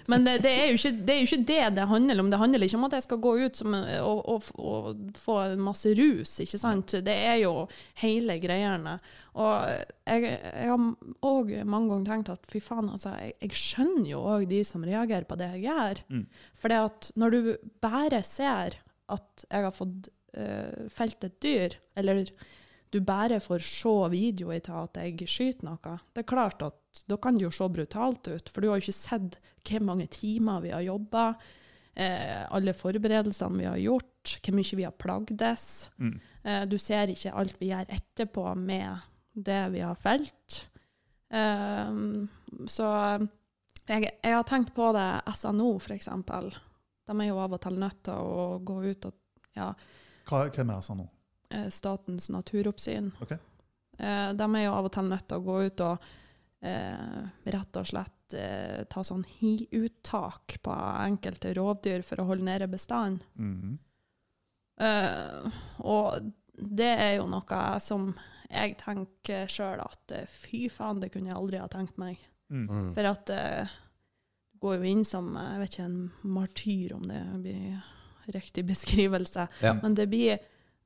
[0.07, 2.29] men, det, det, er ikke, det er jo ikke det det handler om.
[2.31, 5.91] Det handler ikke om at jeg skal gå ut som, og, og, og få masse
[5.99, 6.95] rus, ikke sant.
[7.03, 7.53] Det er jo
[7.99, 8.95] hele greiene.
[9.35, 9.67] Og
[10.07, 10.85] jeg, jeg har
[11.27, 14.85] òg mange ganger tenkt at fy faen, altså, jeg, jeg skjønner jo òg de som
[14.87, 16.03] reagerer på det jeg gjør.
[16.07, 16.27] Mm.
[16.57, 16.77] For
[17.19, 17.41] når du
[17.83, 18.79] bare ser
[19.11, 20.07] at jeg har fått
[20.39, 22.23] uh, felt et dyr, eller
[22.93, 27.17] du bare får se videoer til at jeg skyter noe, det er klart at da
[27.21, 30.63] kan det jo se brutalt ut, for du har jo ikke sett hvor mange timer
[30.63, 31.27] vi har jobba,
[31.93, 35.67] eh, alle forberedelsene vi har gjort, hvor mye vi har plagdes.
[35.97, 36.17] mm.
[36.47, 39.03] Eh, du ser ikke alt vi gjør etterpå med
[39.35, 40.61] det vi har felt.
[41.27, 41.97] Eh,
[42.71, 42.87] så
[43.87, 46.53] jeg, jeg har tenkt på det SNO, eksempel.
[47.07, 49.15] De er jo av og til nødt til å gå ut og
[49.57, 49.71] ja,
[50.27, 51.07] Hva, hvem er eh,
[51.71, 53.11] Statens naturoppsyn.
[53.23, 53.31] Ok.
[53.97, 56.07] Eh, de er jo av og til nødt til å gå ut og
[56.61, 57.19] eh,
[57.55, 63.21] rett og slett eh, ta sånn hiuttak på enkelte rovdyr for å holde nede bestanden.
[63.35, 63.77] Mhm.
[64.77, 68.11] Eh, og det er jo noe som
[68.47, 72.21] jeg tenker sjøl at eh, fy faen, det kunne jeg aldri ha tenkt meg.
[72.53, 72.67] Mm.
[72.69, 72.91] Mm.
[72.95, 73.73] For at eh,
[74.53, 78.65] det går jo inn som eh, jeg vet ikke, en martyr, om det blir riktig
[78.71, 79.47] beskrivelse.
[79.65, 79.73] Ja.
[79.81, 80.37] Men det blir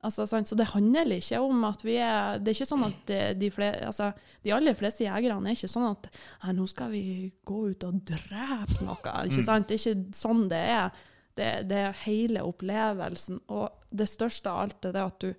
[0.02, 0.48] altså, sant?
[0.50, 3.48] Så det handler ikke om at vi er Det er ikke sånn at de, de,
[3.54, 4.10] flere, altså,
[4.44, 6.02] de aller fleste jegerne er ikke sånn at
[6.44, 7.02] «Nei, nå skal vi
[7.48, 8.98] gå ut og drepe noe.
[9.26, 9.46] Ikke Mm.
[9.48, 9.66] sant?
[9.68, 10.88] Det er ikke sånn det er.
[11.34, 13.36] Det, det er hele opplevelsen.
[13.48, 15.32] Og det største av alt er det at du,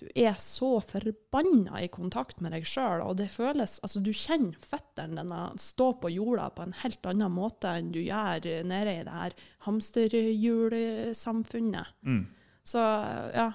[0.00, 4.56] du er så forbanna i kontakt med deg sjøl, og det føles Altså, du kjenner
[4.64, 9.04] føttene dine stå på jorda på en helt annen måte enn du gjør nede i
[9.04, 9.32] det her
[9.66, 11.86] hamsterhjulsamfunnet.
[12.06, 12.22] Mm.
[12.64, 12.78] Så
[13.34, 13.50] ja,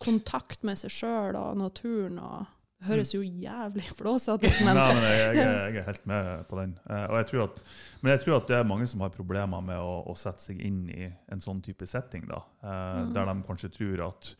[0.00, 2.46] kontakt med seg sjøl og naturen og
[2.80, 6.46] Det høres jo jævlig flåsete ut, men Nei, men jeg, jeg, jeg er helt med
[6.48, 6.70] på den.
[6.88, 7.58] Eh, og jeg at,
[8.00, 10.62] men jeg tror at det er mange som har problemer med å, å sette seg
[10.64, 13.12] inn i en sånn type setting, da, eh, Mhm.
[13.12, 14.30] der de kanskje tror at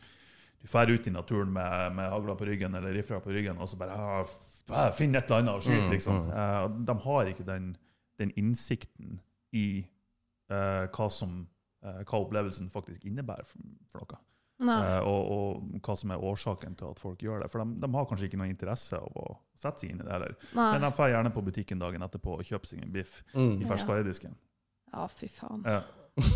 [0.61, 3.69] du drar ut i naturen med, med hagla på ryggen eller rifla på ryggen, og
[3.69, 6.19] så bare finner Finn et eller annet og skyt, Mm, liksom.
[6.25, 6.33] mm.
[6.33, 7.77] Eh, de har ikke den,
[8.17, 9.19] den innsikten
[9.53, 9.85] i
[10.51, 11.47] uh, hva som
[11.85, 13.59] uh, hva opplevelsen faktisk innebærer for,
[13.91, 14.19] for noe.
[14.61, 17.49] Eh, og, og hva som er årsaken til at folk gjør det.
[17.51, 20.11] For de, de har kanskje ikke noe interesse av å sette seg inn i det
[20.13, 20.35] heller.
[20.53, 20.67] Nei.
[20.75, 23.61] Men de drar gjerne på butikken dagen etterpå og kjøper seg en biff i Mm.
[23.61, 23.67] Ja.
[23.73, 24.35] ferskvaredisken.
[24.93, 25.63] Ja, fy faen.
[25.65, 25.81] Ja.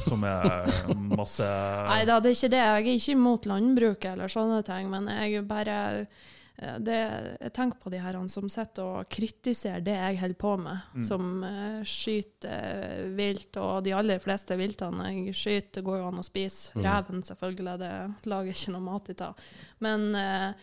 [0.07, 0.63] Som er
[1.11, 2.61] masse Nei da, det er ikke det.
[2.63, 6.05] Jeg er ikke imot landbruket eller sånne ting, men jeg bare eh,
[6.79, 6.97] det,
[7.41, 11.01] Jeg tenker på de her som sitter og kritiserer det jeg holder på med, Mm.
[11.03, 16.21] som uh, skyter eh, vilt, og de aller fleste viltene jeg skyter, går jo an
[16.21, 16.71] å spise.
[16.77, 16.85] Mm.
[16.85, 17.91] Reven, selvfølgelig, det
[18.31, 19.35] lager ikke noe mat ut av.
[19.83, 20.53] Men uh,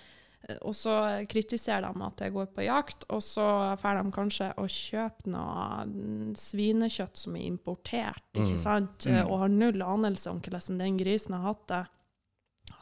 [0.67, 0.95] og så
[1.31, 5.85] kritiserer de at jeg går på jakt, og så får de kanskje å kjøpe noe
[5.87, 8.65] mm, svinekjøtt som er importert, ikke Mm.
[8.65, 9.07] sant?
[9.07, 9.21] Mm.
[9.29, 11.85] Og har null anelse om hvordan den grisen har hatt det.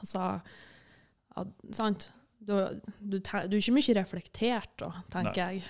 [0.00, 0.40] Altså,
[1.36, 1.44] ja,
[1.76, 2.08] sant?
[2.40, 2.54] Du,
[2.98, 5.64] du, du er ikke mye reflektert da, tenker jeg.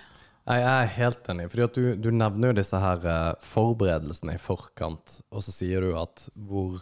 [0.50, 4.40] Jeg er helt enig, fordi at du, du nevner jo disse her eh, forberedelsene i
[4.40, 6.80] forkant, og så sier du at hvor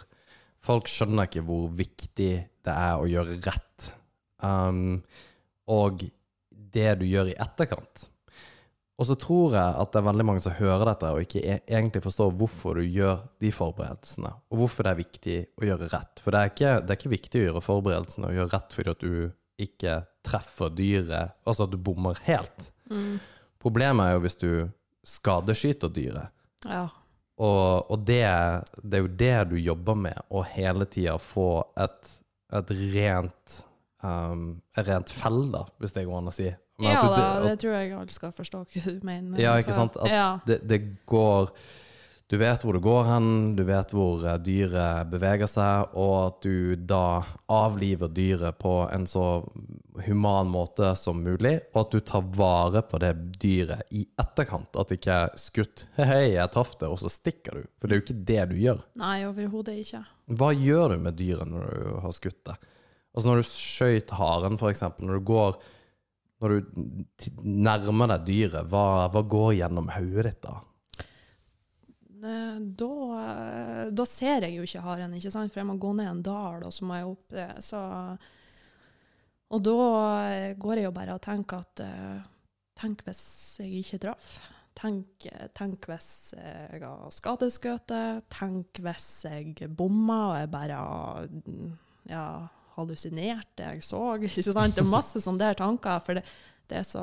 [0.65, 3.91] folk skjønner ikke hvor viktig det er å gjøre rett,
[4.45, 5.01] um,
[5.69, 6.07] og
[6.49, 8.07] det du gjør i etterkant.
[8.99, 11.59] Og så tror jeg at det er veldig mange som hører dette og ikke e
[11.71, 16.23] egentlig forstår hvorfor du gjør de forberedelsene, og hvorfor det er viktig å gjøre rett.
[16.25, 18.95] For det er ikke, det er ikke viktig å gjøre forberedelsene og gjøre rett fordi
[18.95, 19.13] at du
[19.59, 22.71] ikke treffer dyret, altså at du bommer helt.
[22.91, 23.19] Mm.
[23.63, 24.51] Problemet er jo hvis du
[25.09, 26.31] skadeskyter dyret.
[26.67, 26.87] Ja.
[27.39, 28.23] Og, og det,
[28.83, 32.15] det er jo det du jobber med, å hele tida få et,
[32.59, 33.59] et rent
[34.03, 36.49] um, rent fell, da, hvis det går an å si.
[36.79, 39.39] Men ja du- da, det tror jeg alle skal forstå hva du mener.
[39.43, 39.97] ja, ikke Så, sant?
[40.03, 40.27] At ja.
[40.47, 41.51] det, det går
[42.29, 46.43] Du vet hvor det går hen, du vet hvor eh, dyret beveger seg, og at
[46.45, 49.23] du da avliver dyret på en så
[50.05, 54.77] human måte som mulig, og at du tar vare på det dyret i etterkant.
[54.77, 57.73] At det ikke er skutt 'hei, hei, jeg traff det', og så stikker du.
[57.81, 58.85] For det er jo ikke det du gjør.
[59.01, 60.05] Nei, overhodet ikke.
[60.29, 62.61] Hva gjør du med dyret når du har skutt det?
[63.17, 65.61] Altså når du skøyt haren, for eksempel, når du går
[66.39, 66.67] Når du
[67.43, 70.61] nærmer deg dyret, hva, hva går gjennom hodet ditt da?
[72.25, 72.91] Eh, Da,
[73.23, 75.53] eh, da ser jeg jo ikke haren, ikke sant?
[75.53, 77.49] for jeg må gå ned en dal, og så må jeg opp det.
[77.65, 77.81] Så,
[79.51, 79.77] og da
[80.33, 81.85] eh, går jeg jo bare og tenker at
[82.79, 84.27] Tenk hvis jeg ikke traff.
[84.79, 85.25] Tenk,
[85.59, 87.91] tenk hvis jeg har skadeskutt.
[88.31, 90.77] Tenk hvis jeg bomma og jeg bare
[91.27, 91.73] mm,
[92.13, 92.23] ja,
[92.77, 94.03] hallusinerte jeg så.
[94.23, 94.77] Ikke sant?
[94.77, 96.23] Det er masse sånne der tanker, for det,
[96.71, 97.03] det, er, så,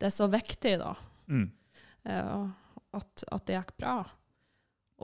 [0.00, 0.94] det er så viktig, da.
[1.28, 1.44] Mm.
[2.08, 2.48] eh,
[2.96, 3.96] at, at det gikk bra.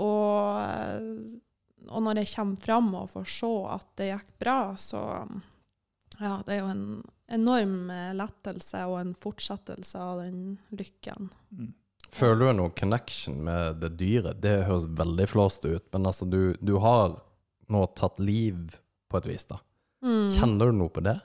[0.01, 1.35] Og,
[1.89, 5.03] og når jeg kommer fram og får se at det gikk bra, så
[6.21, 6.87] ja, det er jo en
[7.35, 11.31] enorm lettelse og en fortsettelse av den lykken.
[11.51, 11.73] Mm.
[12.15, 14.39] Føler du noen connection med det dyret?
[14.43, 17.17] Det høres veldig flåst ut, men altså, du, du har
[17.73, 18.77] nå tatt liv
[19.11, 19.59] på et vis, da.
[20.05, 20.27] Mm.
[20.37, 21.17] Kjenner du noe på det?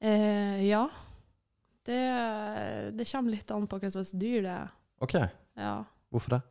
[0.00, 0.86] Eh, ja.
[1.84, 2.00] Det,
[2.94, 4.72] det kommer litt an på hva slags dyr det er.
[5.02, 5.14] OK,
[5.58, 5.74] Ja.
[6.12, 6.42] hvorfor det?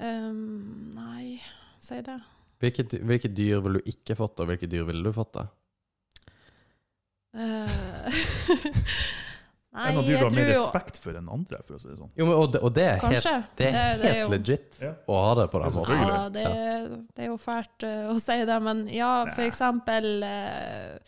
[0.00, 1.40] Um, nei,
[1.78, 2.18] si det.
[2.60, 5.32] Hvilke, hvilke dyr ville du ikke fått, og hvilke dyr ville du fått?
[5.36, 5.46] da?
[7.36, 8.10] Eh,
[9.70, 11.88] nei, En av dyr du jeg har mer respekt for enn andre, for å si
[11.92, 12.10] det sånn.
[12.18, 13.28] Jo, men, og, det, og det er helt,
[13.60, 14.92] det er Det- det er jo- legit Ja.
[15.06, 16.02] å ha det på den måten.
[16.08, 19.50] Ja, det, er- det er jo fælt eh, å si det, men ja, for Nei.
[19.50, 20.98] eksempel eh,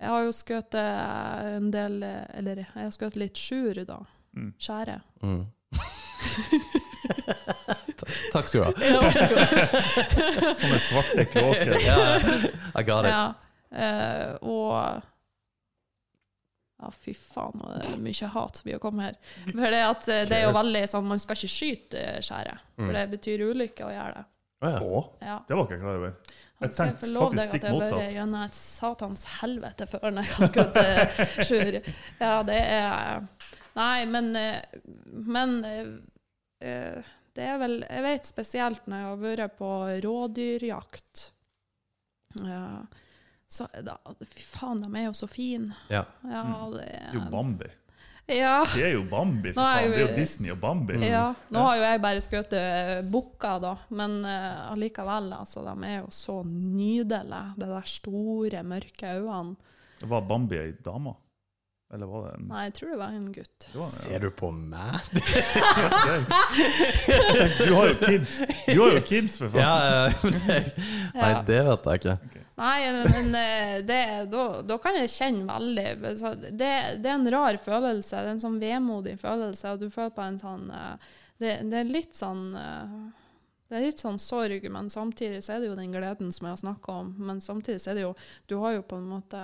[0.00, 3.96] Jeg har jo skutt en del Eller jeg har skutt litt sjur, da.
[4.36, 4.52] Mm.
[4.56, 5.00] Skjære.
[5.24, 5.40] Mm.
[8.32, 8.72] Takk skal du ha.
[8.82, 9.38] Ja, vær så god.
[10.62, 11.74] Sånne svarte kråker.
[11.84, 11.96] Ja,
[12.78, 13.12] I got it.
[13.12, 13.24] Ja,
[13.74, 14.72] eh, og
[16.78, 19.16] ja, fy faen, nå er det mye hat som blir å komme her.
[19.50, 22.58] For det, at, eh, det er jo veldig sånn, man skal ikke skyte eh, skjæret,
[22.78, 22.96] for Mm.
[23.00, 24.26] det betyr ulykke å gjøre det.
[24.58, 24.78] Å, ja.
[24.82, 24.84] Å,
[25.26, 25.36] Ja.
[25.48, 26.12] det var ikke jeg klar over.
[26.58, 28.14] Jeg skal tenkte faktisk deg stikk at jeg har vært motsatt.
[28.16, 31.06] gjennom et satans helvete før når jeg har skutt eh,
[31.46, 31.72] sjur.
[32.18, 33.22] Ja, det er
[33.78, 34.62] Nei, men, eh,
[35.30, 35.90] men eh,
[36.66, 39.68] eh, det er vel Jeg vet spesielt når jeg har vært på
[40.04, 41.28] rådyrjakt.
[42.44, 42.62] Ja,
[43.48, 43.94] så da,
[44.28, 45.70] Fy faen, de er jo så fine.
[45.88, 46.04] Ja.
[46.24, 46.72] Ja, Mm.
[46.74, 47.68] det er jo Bambi.
[48.28, 48.56] ja.
[48.74, 49.84] Det er jo Bambi, for faen.
[49.86, 50.94] jo- Det er jo Disney og Bambi.
[50.98, 51.02] Mm.
[51.08, 52.50] Ja, nå har jo jeg bare skutt
[53.10, 57.54] bukker, da, men allikevel, altså, de er jo så nydelige.
[57.56, 59.56] De der store, mørke øynene.
[60.02, 61.14] Var Bambi ei dame?
[61.94, 63.66] Eller var det en Nei, jeg tror det var en gutt.
[63.72, 63.86] Var, ja.
[63.96, 64.98] Ser du på meg?
[67.58, 68.34] Du har jo kids!
[68.66, 69.62] Du har jo kids, for faen!
[69.62, 70.58] Ja, det,
[71.14, 72.16] Nei, det vet jeg ikke.
[72.58, 74.00] Nei, men eh, det,
[74.32, 75.86] da, da kan jeg kjenne veldig
[76.58, 78.16] det, det er en rar følelse.
[78.18, 81.80] Det er en sånn vemodig følelse, og du føler på en sånn eh, det, det
[81.80, 82.98] er litt sånn eh,
[83.68, 86.54] det er litt sånn sorg, men samtidig så er det jo den gleden som jeg
[86.54, 87.10] har snakka om.
[87.20, 88.14] Men samtidig så er det jo
[88.48, 89.42] Du har jo på en måte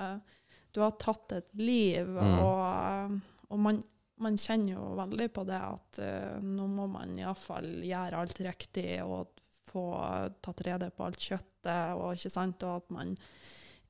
[0.75, 2.39] Du har tatt et liv, Mm.
[2.43, 3.19] og,
[3.55, 3.81] og man,
[4.25, 8.89] man kjenner jo veldig på det at uh, nå må man iallfall gjøre alt riktig
[9.05, 9.31] og
[9.71, 9.87] få
[10.45, 13.15] tatt rede på alt kjøttet, og ikke sant, og at man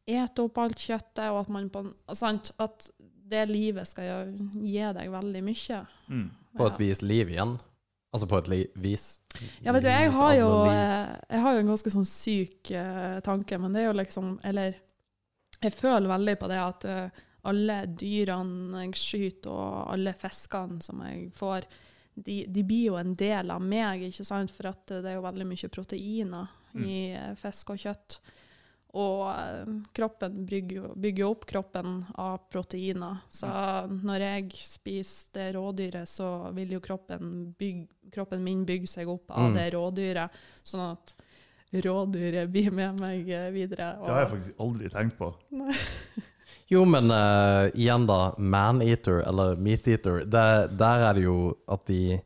[0.06, 1.82] eter opp alt kjøttet, og at man på
[2.16, 2.90] sant, at
[3.24, 5.78] det livet skal gi deg veldig mye.
[6.12, 6.26] Mm.
[6.56, 7.56] På et vis liv igjen.
[8.14, 9.04] Altså på et li vis.
[9.64, 13.18] Ja, vet du, jeg har jo, eh, jeg har jo en ganske sånn syk uh,
[13.26, 14.76] tanke, men det er jo liksom Eller
[15.64, 21.02] jeg føler veldig på det at eh, alle dyrene jeg skyter, og alle fiskene som
[21.04, 21.66] jeg får,
[22.14, 24.52] de, de blir jo en del av meg, ikke sant?
[24.54, 26.86] For at det er jo veldig mye proteiner Mm.
[26.90, 28.16] i eh, fisk og kjøtt.
[28.98, 33.20] Og eh, kroppen bygger jo bygger opp kroppen av proteiner.
[33.30, 33.46] Så
[34.02, 39.30] når jeg spiser det rådyret, så vil jo kroppen, bygge, kroppen min bygge seg opp
[39.30, 39.54] av Mm.
[39.54, 40.30] det rådyret,
[40.66, 41.14] sånn at
[41.82, 43.50] rådyret blir med meg videre.
[43.54, 43.88] videre.
[44.04, 45.32] Det har jeg faktisk aldri tenkt på.
[46.72, 50.70] Jo, men uh, igjen da, man-eater eller meat-eater, der
[51.08, 51.36] er det jo
[51.70, 52.16] at de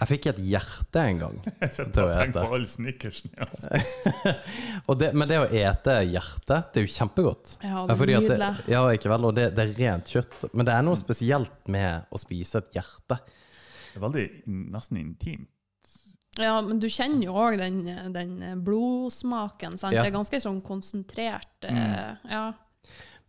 [0.00, 1.40] Jeg fikk et hjerte en gang.
[1.60, 3.34] Jeg sitter og tenker på all snickersen.
[3.36, 4.36] jeg
[4.88, 7.52] Og det, men det å ete hjerte, det er jo kjempegodt.
[7.60, 8.38] Ja, det er nydelig.
[8.40, 10.48] det, ja, ikke vel, og det, det er rent kjøtt.
[10.54, 13.20] Men det er noe spesielt med å spise et hjerte.
[13.90, 14.26] Det er veldig
[14.72, 15.50] nesten intimt.
[16.38, 17.80] Ja, men du kjenner jo òg den,
[18.14, 19.78] den blodsmaken.
[19.78, 19.94] Sant?
[19.96, 20.04] Ja.
[20.04, 21.64] Det er ganske sånn konsentrert.
[21.66, 22.52] eh, Ja.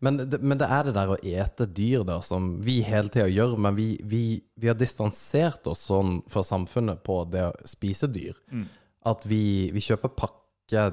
[0.04, 3.28] Men det, men det er det der å ete dyr da, som vi hele tida
[3.30, 8.08] gjør, men vi, vi, vi har distansert oss sånn fra samfunnet på det å spise
[8.10, 8.34] dyr.
[8.50, 8.64] Mm.
[9.06, 10.88] At vi, vi kjøper pakke,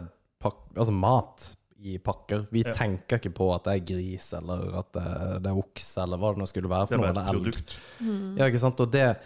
[0.44, 1.46] pakk, altså mat
[1.80, 2.48] i pakker.
[2.52, 2.72] Vi Ja.
[2.76, 5.06] tenker ikke på at det er gris, eller at det,
[5.44, 7.14] det er okse, eller hva det nå skulle være Det for er noe.
[7.14, 7.52] bare et eller elg.
[7.54, 7.76] produkt.
[8.04, 8.36] Mm.
[8.36, 8.80] Ja, ikke sant?
[8.84, 9.16] Og det er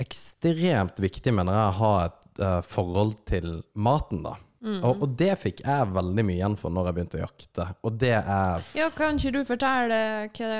[0.00, 4.36] ekstremt viktig, mener jeg, å ha et eh, forhold til maten, da.
[4.60, 4.82] Mm.
[4.84, 7.66] Og, og det fikk jeg veldig mye igjen for når jeg begynte å jakte.
[7.88, 10.00] Og det er ja, kan ikke du fortelle
[10.36, 10.50] hva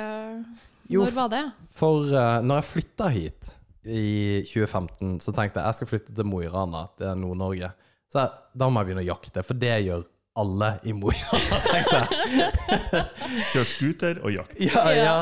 [0.90, 1.42] Jo, Når var det?
[1.76, 3.52] For uh, når jeg flytta hit
[3.84, 7.70] i 2015, så tenkte jeg jeg skal flytte til Mo i Rana, til Nord-Norge.
[8.10, 10.02] Så jeg, da må jeg begynne å jakte, for det gjør
[10.40, 13.04] alle i Mo i Rana, tenkte jeg.
[13.52, 14.56] Kjør scooter og jakt.
[14.64, 15.14] Ja, ja.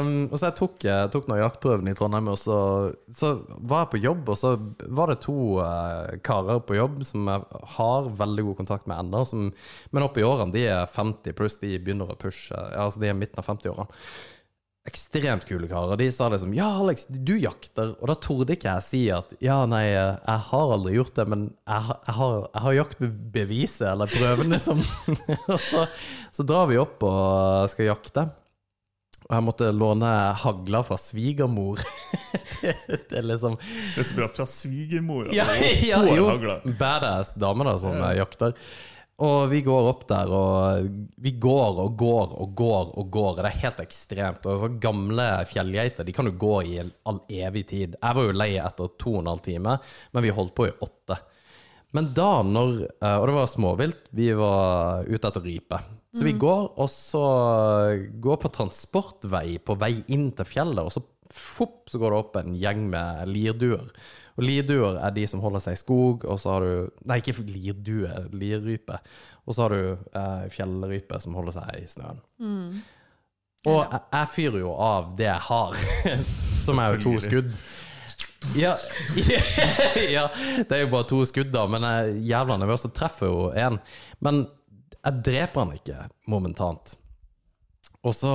[0.00, 2.58] Um, og så jeg tok, jeg tok noen jaktprøven i Trondheim, og så,
[3.18, 4.54] så var jeg på jobb, og så
[5.00, 9.24] var det to uh, karer på jobb som jeg har veldig god kontakt med ennå,
[9.90, 13.18] men oppe i årene, de er 50 pluss, de begynner å pushe, altså de er
[13.18, 14.02] midten av 50-årene.
[14.88, 15.98] Ekstremt kule karer.
[16.00, 19.66] De sa liksom 'Ja, Alex, du jakter', og da torde ikke jeg si at 'ja,
[19.68, 24.06] nei, jeg har aldri gjort det, men jeg, har- jeg har, jeg har jaktbeviset, eller
[24.06, 24.80] prøvene som
[25.70, 25.86] så,
[26.32, 28.30] så drar vi opp og skal jakte.
[29.28, 30.08] Og jeg måtte låne
[30.40, 31.82] hagla fra svigermor.
[32.62, 32.72] det,
[33.10, 35.28] det er liksom Det er så bra fra svigermor.
[35.36, 35.44] Ja,
[35.84, 36.30] ja, jo.
[36.78, 38.14] Badass dame da, som Ja.
[38.22, 38.54] jakter.
[39.18, 43.40] Og vi går opp der, og vi går og går og går og går.
[43.40, 44.46] Det er helt ekstremt.
[44.46, 47.96] Og så Gamle fjellgeiter de kan jo gå i all evig tid.
[47.98, 49.74] Jeg var jo lei etter to og en halv time,
[50.14, 51.18] men vi holdt på i åtte.
[51.96, 54.02] Men da når eh, Og det var småvilt.
[54.14, 55.80] Vi var ute etter rype.
[56.14, 57.24] Så vi går, og så
[58.22, 62.38] går på transportvei på vei inn til fjellet, og så fopp, så går det opp
[62.40, 63.90] en gjeng med lirduer.
[64.38, 67.34] Og lirduer er de som holder seg i skog, og så har du Nei, ikke
[67.42, 69.00] lirdue, lirrype.
[69.48, 69.82] Og så har du
[70.20, 72.22] eh, fjellrype som holder seg i snøen.
[72.38, 72.78] Mm.
[73.66, 75.82] Og jeg, jeg fyrer jo av det jeg har,
[76.66, 77.50] som er jo to skudd.
[78.54, 78.76] Ja,
[80.16, 80.28] ja,
[80.62, 83.48] det er jo bare to skudd, da, men jeg er jævla nervøs og treffer jo
[83.50, 83.80] én.
[84.24, 84.44] Men
[85.02, 86.94] jeg dreper han ikke momentant.
[88.06, 88.32] Og så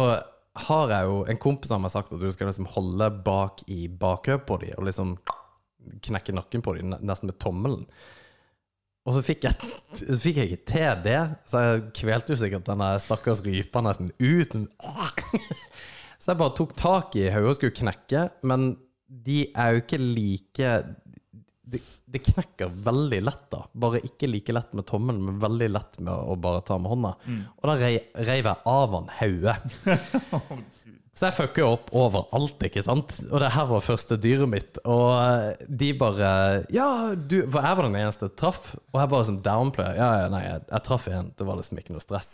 [0.68, 3.88] har jeg jo En kompis har meg sagt at du skal liksom holde bak i
[3.88, 5.16] bakhø på dem og liksom
[6.06, 7.86] knekke nakken på dem, nesten med tommelen.
[9.04, 11.18] Og så fikk jeg, så fikk jeg ikke til det,
[11.52, 14.56] så jeg kvelte jo sikkert denne stakkars rypa nesten ut.
[16.24, 18.70] Så jeg bare tok tak i hodet og skulle knekke, men
[19.28, 20.70] de er jo ikke like
[21.74, 21.82] det,
[22.14, 23.60] de knekker veldig lett, da.
[23.76, 27.12] Bare ikke like lett med tommelen, men veldig lett med å bare ta med hånda.
[27.60, 29.58] Og da rei- reiv jeg av han hodet.
[31.14, 33.14] Så jeg fucker opp overalt, ikke sant?
[33.30, 34.80] Og det her var første dyret mitt.
[34.90, 36.30] Og de bare
[36.74, 38.72] Ja, du For jeg var den eneste jeg traff.
[38.90, 40.00] Og jeg bare som downplayer.
[40.00, 41.30] Ja, ja, nei, jeg, jeg traff en.
[41.38, 42.34] Det var liksom ikke noe stress.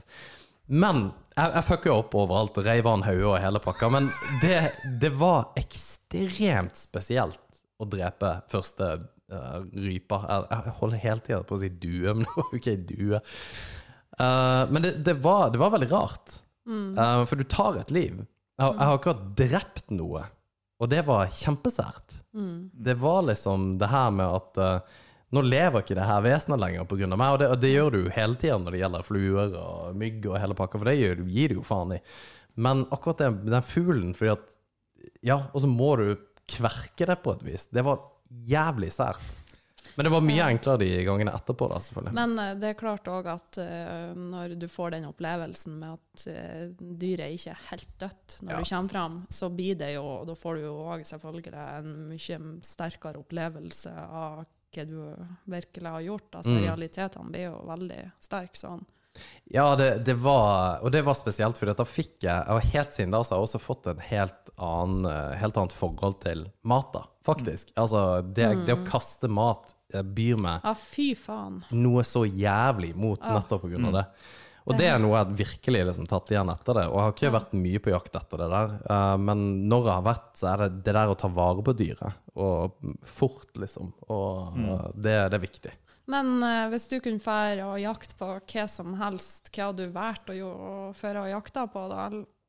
[0.70, 3.92] Men jeg, jeg fucka opp overalt og reiv av en hode og hele pakka.
[3.92, 4.10] Men
[4.44, 4.58] det,
[5.04, 10.24] det var ekstremt spesielt å drepe første uh, rypa.
[10.24, 12.84] Jeg, jeg holder hele tida på å si due, men det var jo ikke ei
[12.94, 13.24] due.
[14.20, 16.40] Uh, men det, det, var, det var veldig rart.
[16.70, 16.92] Mm.
[16.98, 18.20] Eh, for du tar et liv.
[18.60, 20.26] Jeg, har- jeg har akkurat drept noe,
[20.80, 22.18] og det var kjempesært.
[22.36, 22.70] Mm.
[22.74, 24.98] Det var liksom det her med at uh,
[25.32, 27.08] nå lever ikke det her vesenet lenger pga.
[27.16, 30.26] meg, og det, og det gjør du hele tida når det gjelder fluer og mygg
[30.28, 32.00] og hele pakka, for det gir, gir du jo faen i.
[32.60, 34.48] Men akkurat den, den fuglen, fordi at
[35.24, 36.18] Ja, og så må du
[36.50, 37.68] kverke det på et vis.
[37.72, 39.22] Det var jævlig sært.
[39.98, 42.14] Men det var mye enklere de gangene etterpå, da, selvfølgelig.
[42.20, 46.28] Men eh, det er klart òg at eh, når du får den opplevelsen med at
[46.32, 48.60] eh, dyret ikke er helt dødt når Ja.
[48.64, 52.40] du kommer fram, så blir det jo Da får du jo òg selvfølgelig en mye
[52.66, 55.00] sterkere opplevelse av hva du
[55.50, 56.32] virkelig har gjort.
[56.38, 56.64] Altså Mm.
[56.68, 58.86] realitetene blir jo veldig sterke sånn.
[59.50, 63.12] Ja, det, det var Og det var spesielt, for da fikk jeg Og helt siden
[63.12, 65.10] da så har jeg også fått en helt, annen,
[65.42, 67.72] helt annet forhold til mat, da, faktisk.
[67.76, 71.64] Altså, det, det å kaste mat eh, byr meg ah, fy faen.
[71.72, 73.40] noe så jævlig mot ah.
[73.40, 74.06] nettopp på grunn av det.
[74.70, 76.86] Og det er noe jeg virkelig liksom tatt igjen etter det.
[76.92, 78.74] Og jeg har ikke vært mye på jakt etter det der.
[78.94, 81.74] eh, men når jeg har vært, så er det det der å ta vare på
[81.80, 82.20] dyret.
[82.40, 83.94] Og fort, liksom.
[84.14, 85.74] Og eh, det, det er viktig.
[86.10, 89.96] Men eh, hvis du kunne fære og jakte på hva som helst, hva hadde du
[89.96, 91.88] valgt å gjøre og jakte jakta på?
[91.92, 92.08] da?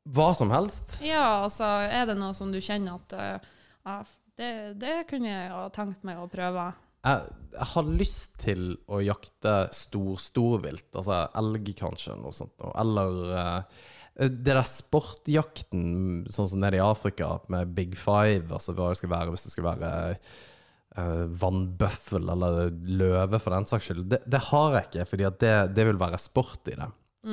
[0.09, 0.97] Hva som helst.
[1.05, 5.67] Ja, altså, er det noe som du kjenner at eh, det, det kunne jeg ha
[5.73, 6.71] tenkt meg å prøve?
[7.01, 12.71] Jeg, jeg har lyst til å jakte stor storvilt, altså elg kanskje, noe sånt noe.
[12.81, 13.81] Eller eh,
[14.21, 19.13] det der sportjakten, sånn som nede i Afrika, med Big Five, altså hva det skal
[19.13, 24.05] være hvis det skal være eh, vannbøffel eller løve, for den saks skyld.
[24.11, 26.91] Det, det har jeg ikke, fordi det, det vil være sport i det.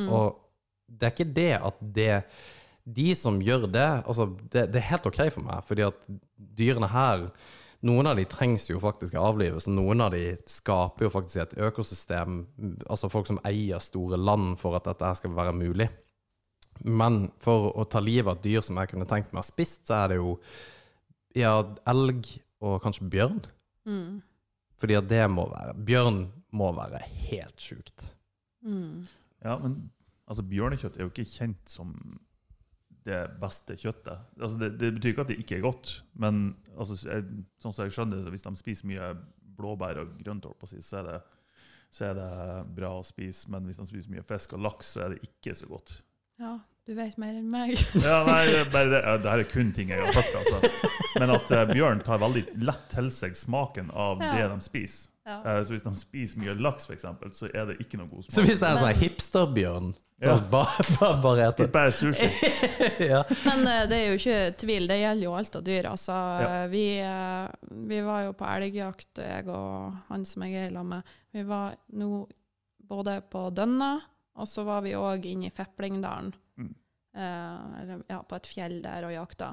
[0.08, 0.38] Og
[0.88, 2.12] det er ikke det at det
[2.88, 6.06] De som gjør det, altså det, det er helt OK for meg, fordi at
[6.56, 7.26] dyrene her
[7.86, 11.42] noen av de trengs jo faktisk å avlives, og noen av de skaper jo faktisk
[11.44, 12.40] et økosystem,
[12.90, 15.88] altså folk som eier store land for at dette her skal være mulig.
[16.86, 19.46] Men for å ta livet av et dyr som jeg kunne tenkt meg å ha
[19.46, 20.36] spist, så er det jo
[21.38, 21.54] ja,
[21.90, 22.30] elg
[22.64, 23.40] og kanskje bjørn.
[23.88, 24.20] Mm.
[24.78, 26.20] Fordi at det må være Bjørn
[26.58, 28.12] må være helt sjukt.
[28.66, 29.06] Mm.
[29.44, 29.90] Ja, men
[30.26, 31.94] altså, bjørnekjøtt er jo ikke kjent som
[33.06, 34.24] det beste kjøttet.
[34.40, 37.26] Altså, det, det betyr ikke at det ikke er godt, men altså, jeg,
[37.62, 39.12] sånn som jeg skjønner det, så hvis de spiser mye
[39.58, 41.20] blåbær og grønt, så, er det,
[41.94, 42.30] så er det
[42.76, 43.48] bra å spise.
[43.52, 45.98] Men hvis de spiser mye fisk og laks, så er det ikke så godt.
[46.38, 46.52] Ja,
[46.86, 47.74] du vet mer enn meg.
[48.06, 50.34] Ja, nei, det, bare det, ja, det her er kun ting jeg har hørt.
[50.40, 50.90] Altså.
[51.18, 54.34] Men at uh, bjørn tar veldig lett til seg smaken av Ja.
[54.36, 55.14] det de spiser.
[55.28, 55.40] Ja.
[55.44, 58.24] Uh, så hvis de spiser mye laks, for eksempel, så er det ikke noe god
[58.24, 58.36] smak.
[58.36, 60.38] Så hvis det er en sånn hipsterbjørn så Ja.
[60.50, 62.28] bare, bare, bare Spis bare sushi.
[63.12, 63.20] ja.
[63.44, 65.88] Men eh, det er jo ikke tvil, det gjelder jo alt av dyr.
[65.92, 66.48] Altså, Ja.
[66.64, 70.74] eh, vi, eh, vi var jo på elgjakt, jeg og han som jeg er i
[70.74, 71.14] lag med.
[71.32, 72.26] Vi var nå
[72.88, 73.92] både på Dønna,
[74.38, 76.32] og så var vi òg inne i Feplingdalen.
[76.58, 76.74] Mm.
[77.18, 79.52] Eh, ja, på et fjell der og jakta.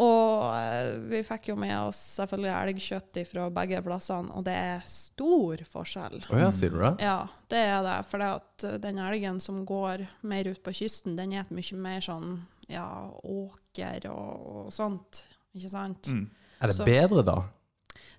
[0.00, 4.86] Og eh, vi fikk jo med oss selvfølgelig elgkjøtt fra begge plassene, og det er
[4.90, 6.18] stor forskjell.
[6.34, 6.94] Å ja, sier du det?
[7.04, 7.18] Ja,
[7.52, 7.98] det er det.
[8.10, 11.52] For det at uh, den elgen som går mer ut på kysten, den er et
[11.54, 12.38] mye mer sånn
[12.70, 12.86] ja,
[13.22, 15.24] åker og, og sånt.
[15.54, 16.08] Ikke sant?
[16.10, 16.24] Mm.
[16.60, 17.38] Er det Så- bedre, da?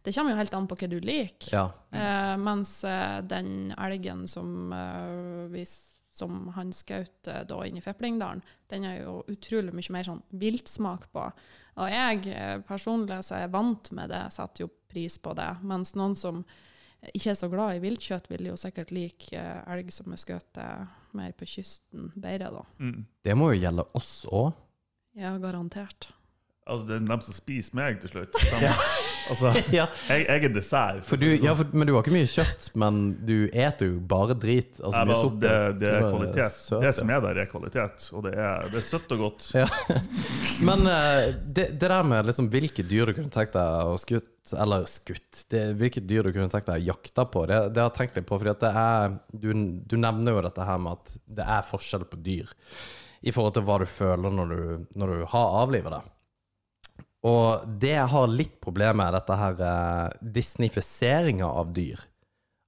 [0.06, 1.50] Det kommer jo helt an på hva du liker.
[1.52, 1.66] Ja.
[1.90, 5.64] Eh, mens eh, den elgen som, eh, vi,
[6.14, 10.22] som han skjøt eh, da inne i Feplingdalen, den er jo utrolig mye mer sånn
[10.30, 11.26] viltsmak på.
[11.76, 15.50] Og jeg eh, personlig så er jeg vant med det, setter jo pris på det.
[15.68, 16.44] Mens noen som
[17.14, 20.62] ikke er så glad i viltkjøtt, vil jo sikkert like eh, elg som er skutt
[20.62, 22.64] eh, mer på kysten bedre, da.
[22.80, 23.02] Mm.
[23.26, 24.54] Det må jo gjelde oss òg.
[25.20, 26.10] Ja, garantert.
[26.66, 28.38] Altså, det er dem som spiser meg til slutt.
[28.66, 28.72] Ja.
[29.30, 31.04] altså, ja, jeg, jeg er dessert.
[31.06, 34.34] for du, ja, for, men du har ikke mye kjøtt, men du eter jo bare
[34.38, 34.80] drit.
[34.80, 35.52] Altså Nei, altså, det,
[35.84, 36.56] det er kvalitet.
[36.56, 38.08] søt, det som er der, er kvalitet.
[38.18, 39.48] Og det er, det er søtt og godt.
[40.70, 44.54] Men eh, det, det der med liksom hvilke dyr du kunne tenkt deg å skutt
[44.56, 47.92] Eller skutt det, Hvilke dyr du kunne tenkt deg å jakte på, det, det har
[47.92, 48.42] jeg tenkt litt på.
[48.42, 49.52] Fordi er du,
[49.86, 52.50] du nevner jo dette her med at det er forskjell på dyr
[53.26, 56.04] i forhold til hva du føler når du, når du har avlivet det.
[57.26, 62.04] Og det jeg har litt problemer med, er dette her uh, disnifiseringa av dyr.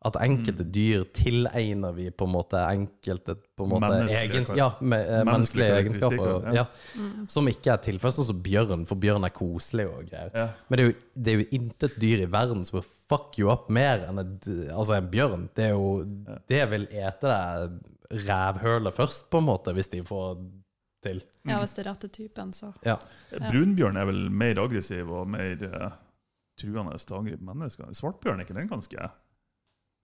[0.05, 0.71] At enkelte Mm.
[0.71, 5.23] dyr tilegner vi på en måte enkelte på en måte Menneskelige egens, ja, me, eh,
[5.25, 6.53] menneskelige egenskaper.
[6.55, 6.65] Ja.
[6.95, 7.25] Mm.
[7.33, 10.31] Som ikke er tilfellet, sånn som bjørn, for bjørn er koselig og greier.
[10.37, 10.45] Ja.
[10.69, 13.49] Men det er, jo, det er jo intet dyr i verden som vil fuck you
[13.51, 15.49] up mer enn et, altså en bjørn.
[15.57, 16.05] Det er jo
[16.47, 20.37] Det vil ete deg rævhølet først, på en måte, hvis de får
[21.07, 21.21] til.
[21.47, 22.73] Ja, hvis det er rette typen, så.
[22.85, 22.97] Ja.
[23.31, 25.95] Brunbjørn er vel mer aggressiv og mer uh,
[26.59, 27.89] truende til å angripe mennesker.
[27.97, 29.09] Svartbjørn er ikke den ganske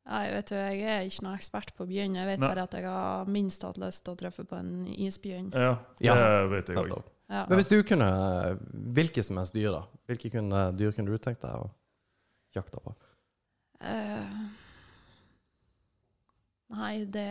[0.03, 2.17] Nei, vet jo, jeg er ikke noen ekspert på bjørn.
[2.19, 2.47] Jeg vet Nei.
[2.51, 5.53] bare at jeg har minst hatt lyst til å treffe på en isbjørn.
[5.55, 6.15] Ja, det Ja.
[6.51, 7.03] vet jeg òg.
[7.31, 7.45] Ja.
[7.47, 8.09] Men hvis du kunne
[8.93, 9.85] Hvilke som helst dyr, da?
[10.09, 11.69] Hvilke kunne, dyr kunne du tenkt deg å
[12.53, 12.93] jakte på?
[13.79, 14.51] Uh,
[16.75, 17.29] nei, det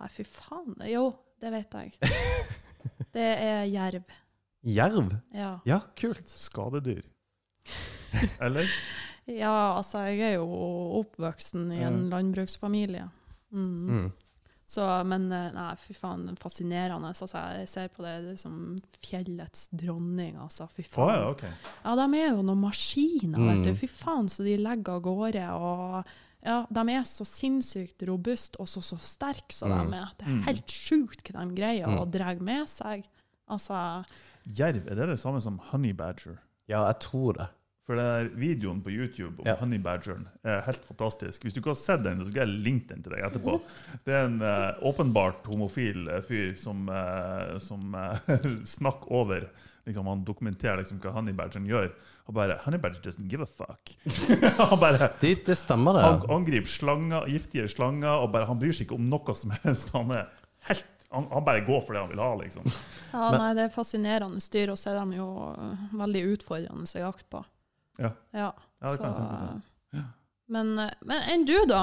[0.00, 0.76] Nei, fy faen.
[0.88, 1.94] Jo, det vet jeg.
[3.14, 4.10] Det er jerv.
[4.62, 5.14] Jerv?
[5.34, 5.58] Ja.
[5.66, 6.28] Ja, kult.
[6.30, 7.02] Skadedyr.
[8.44, 8.68] Eller?
[9.26, 10.46] ja, altså, jeg er jo
[11.00, 13.08] oppvoksen i en landbruksfamilie.
[13.50, 13.88] Mm.
[13.90, 14.10] Mm.
[14.70, 17.10] Så, men eh, nei, fy faen, fascinerende.
[17.10, 17.26] Altså,
[17.58, 18.58] jeg ser på det, det er som
[19.02, 20.68] fjellets dronning, altså.
[20.70, 21.08] Fy faen.
[21.08, 21.50] Oh, ja, okay.
[21.82, 23.72] Ja, de er jo noen maskiner, vet du.
[23.72, 23.78] Mm.
[23.80, 25.48] Fy faen, så de legger av gårde.
[25.58, 26.14] Og
[26.44, 29.90] ja, de er så sinnssykt robuste og så, så sterke som Mm.
[29.90, 30.10] de er.
[30.18, 30.42] Det er Mm.
[30.44, 32.10] helt sjukt hva de greier å Mm.
[32.10, 33.04] dra med seg.
[33.48, 34.04] Altså
[34.46, 36.38] Jerv, er det det samme som honey badger?
[36.68, 37.48] Ja, jeg tror det.
[37.86, 39.56] For det der videoen på YouTube om Ja.
[39.56, 41.42] honey badgeren er helt fantastisk.
[41.42, 43.60] Hvis du ikke har sett den, så skal jeg linke den til deg etterpå.
[44.04, 48.14] Det er en uh, åpenbart homofil eh, fyr som, uh, som uh,
[48.64, 49.48] snakker over
[49.90, 51.90] liksom, Han dokumenterer liksom, hva honey badgeren gjør.
[52.30, 53.96] Og bare 'Honey badger doesn't give a fuck'.
[54.70, 56.02] han bare Det, det stemmer, det.
[56.06, 59.92] han angriper slanger, giftige slanger, og bare, han bryr seg ikke om noe som helst.
[59.96, 60.26] Han er
[60.70, 62.66] helt han, han bare går for det han vil ha, liksom.
[63.12, 65.26] Ja, Men- nei, det er fascinerende dyr, og så er de jo
[65.58, 67.40] øh, veldig utfordrende å jakte på.
[67.98, 68.12] Ja.
[68.32, 69.64] Ja, Ja, det kan jeg tenke meg.
[69.94, 70.04] øh,
[70.54, 71.82] Men, øh, men enn du, da?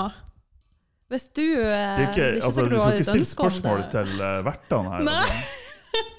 [1.11, 4.15] Hvis du øh, Det er ikke, altså, du skal ikke stille spørsmål til
[4.47, 5.03] vertene her.
[5.03, 5.27] Nei.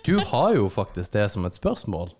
[0.06, 2.10] Du har jo faktisk det som et spørsmål.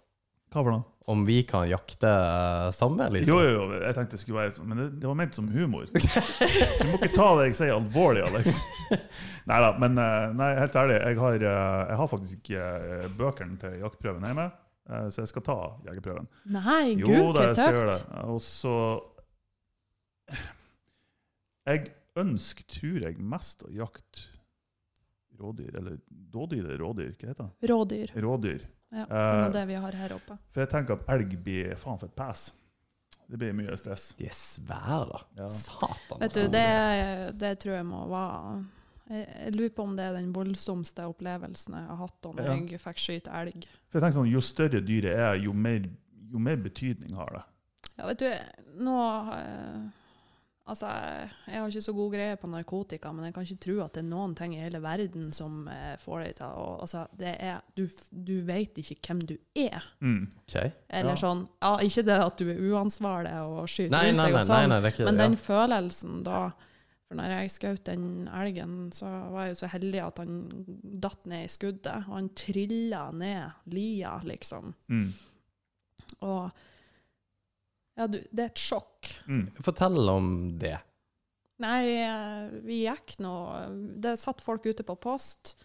[0.53, 0.85] Hva for noe?
[1.09, 3.33] Om vi kan jakte eh, sammen, liksom.
[3.33, 5.47] Jo, jo, jo, jeg tenkte det skulle være sånn, men det, det var ment som
[5.49, 5.87] humor.
[5.89, 8.59] Du må ikke ta det jeg sier alvorlig, Alex.
[9.49, 12.67] Nei da, men eh, nei, helt ærlig, jeg har, eh, jeg har faktisk ikke
[13.23, 14.47] bøkene til jaktprøven hjemme,
[15.09, 15.57] så jeg skal ta
[15.89, 16.29] jegerprøven.
[16.53, 18.13] Nei, Jo gud, da, så jeg skal gjøre tøft.
[18.13, 18.25] det.
[18.29, 18.77] Og så
[21.69, 24.29] Jeg ønsker, tror jeg, mest å jakte
[25.41, 27.71] rådyr, eller dådyr eller rådyr, hva heter det?
[27.71, 28.13] Rådyr.
[28.25, 28.67] Rådyr.
[28.91, 30.39] Ja, det Eh, er det vi har her oppe.
[30.53, 32.47] For jeg tenker at elg blir faen for et pass.
[33.29, 34.15] Det blir mye stress.
[34.17, 35.19] De er svære, da.
[35.43, 35.49] Ja.
[35.53, 36.19] Satan.
[36.23, 38.65] Vet du, det, det tror jeg må være
[39.09, 42.55] jeg, lurer på om det er den voldsomste opplevelsen jeg har hatt om Ja.
[42.57, 43.65] jeg fikk skyte elg.
[43.89, 45.85] For jeg tenker sånn, Jo større dyret er, jo mer,
[46.33, 47.45] jo mer betydning har det.
[47.99, 48.29] Ja, vet du,
[48.85, 48.97] nå
[50.69, 50.89] Altså,
[51.49, 54.03] jeg, har ikke så god greie på narkotika, men jeg kan ikke tro at det
[54.03, 57.63] er noen ting i hele verden som eh, får deg til å Altså, det er
[57.77, 59.83] Du, du vet ikke hvem du er.
[60.05, 60.27] Mm.
[60.45, 60.57] Ok.
[60.89, 61.21] Eller Ja.
[61.23, 64.35] sånn Ja, ikke det at du er uansvarlig og skyter Nei, rundt nei, deg nei,
[64.35, 66.41] og nei, sånn, nei, er ikke men den følelsen da
[67.09, 70.35] For når jeg skjøt den elgen, så var jeg jo så heldig at han
[71.01, 72.05] datt ned i skuddet.
[72.05, 74.75] Og han trilla ned lia, liksom.
[74.93, 75.07] Mm.
[76.29, 76.51] Og
[77.99, 79.11] Ja, du, det er et sjokk.
[79.27, 79.49] Mm.
[79.59, 80.29] Fortell om
[80.61, 80.77] det.
[81.59, 83.33] Nei, eh, vi gikk nå
[83.99, 85.57] Det satt folk ute på post,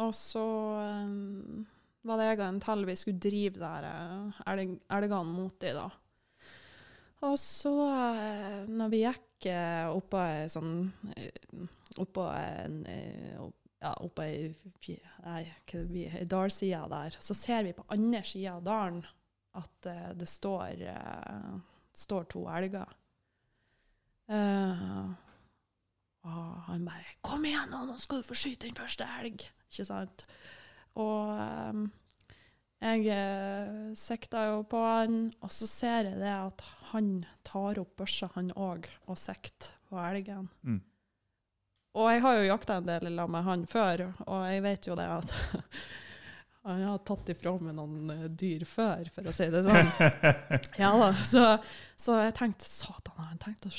[0.00, 0.44] og så
[1.04, 1.66] um,
[2.08, 5.74] var det jeg og en til vi skulle drive der eh, elg, elgene mot de,
[5.76, 5.90] da.
[7.26, 7.72] Og så,
[8.68, 9.46] når vi gikk
[9.88, 10.74] oppå ei sånn
[11.96, 14.52] Oppå en ja, oppå ei
[16.28, 19.00] dalside der, så ser vi på andre sida av dalen
[19.56, 21.58] at uh, det står, uh,
[21.96, 22.94] står to elger.
[24.26, 25.04] Eh,
[26.26, 29.86] og han bare 'Kom igjen, nå, nå skal du få skyte den første elg!' Ikke
[29.86, 30.24] sant?
[30.96, 31.86] Og um,
[32.80, 37.96] jeg eh, sikta jo på han, og så ser jeg det at han tar opp
[37.98, 40.48] børsa, han òg, og sikter på elgen.
[40.62, 40.80] Mm.
[41.96, 44.96] Og jeg har jo jakta en del sammen med han før, og jeg vet jo
[44.96, 45.34] det at
[46.66, 49.90] han har tatt ifra meg noen eh, dyr før, for å si det sånn.
[50.82, 51.44] Ja da, så,
[51.98, 53.72] så jeg tenkte satan, har han tenkt å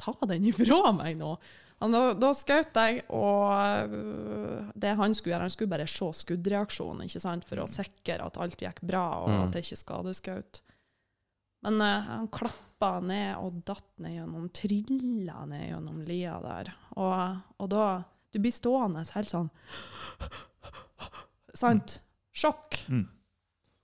[0.00, 1.34] ta den ifra meg nå?
[1.82, 7.08] Da, da skjøt jeg, og øh, det han skulle gjøre, han skulle bare se skuddreaksjonen,
[7.08, 9.40] ikke sant, for å sikre at alt gikk bra, og Mm.
[9.42, 10.60] at det ikke skadeskjøt.
[11.66, 16.70] Men uh, han klappa ned og datt ned gjennom, trilla ned gjennom lia der.
[16.96, 17.84] Og, og da
[18.32, 19.50] Du blir stående helt sånn
[21.62, 21.98] Sant?
[22.32, 22.78] Sjokk.
[22.88, 23.04] Mm.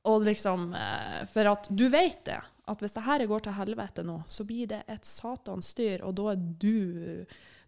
[0.09, 2.39] Og liksom eh, For at du vet det,
[2.69, 6.15] at hvis det her går til helvete nå, så blir det et satans styr, og
[6.19, 7.25] da er du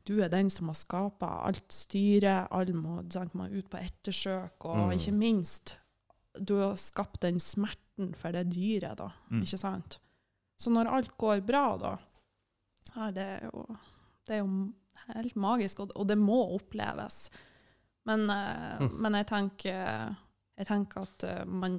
[0.08, 4.64] du er den som har skapa alt styret, alle må, sant, må ut på ettersøk,
[4.64, 4.92] og Mm.
[4.96, 5.74] ikke minst
[6.40, 9.10] Du har skapt den smerten for det dyret, da.
[9.30, 9.42] Mm.
[9.42, 9.98] Ikke sant?
[10.58, 11.98] Så når alt går bra, da
[12.96, 13.66] ja, det er jo,
[14.26, 14.72] det er jo
[15.14, 17.30] helt magisk, og, og det må oppleves.
[18.06, 18.96] Men, eh, Mm.
[19.02, 20.16] men jeg tenker,
[20.60, 21.78] jeg tenker at uh, man,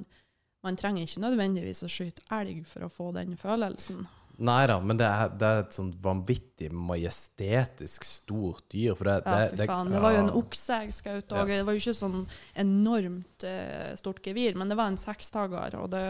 [0.66, 4.02] man trenger ikke nødvendigvis å skyte elg for å få den følelsen.
[4.42, 8.96] Nei da, men det er, det er et sånt vanvittig majestetisk stort dyr.
[8.98, 9.92] For det, Ja, det, fy det, faen.
[9.92, 11.52] Det var jo en okse jeg skjøt òg.
[11.52, 12.22] Det var jo ikke sånn
[12.64, 16.04] enormt uh, stort gevir, men det var en sekstager, og det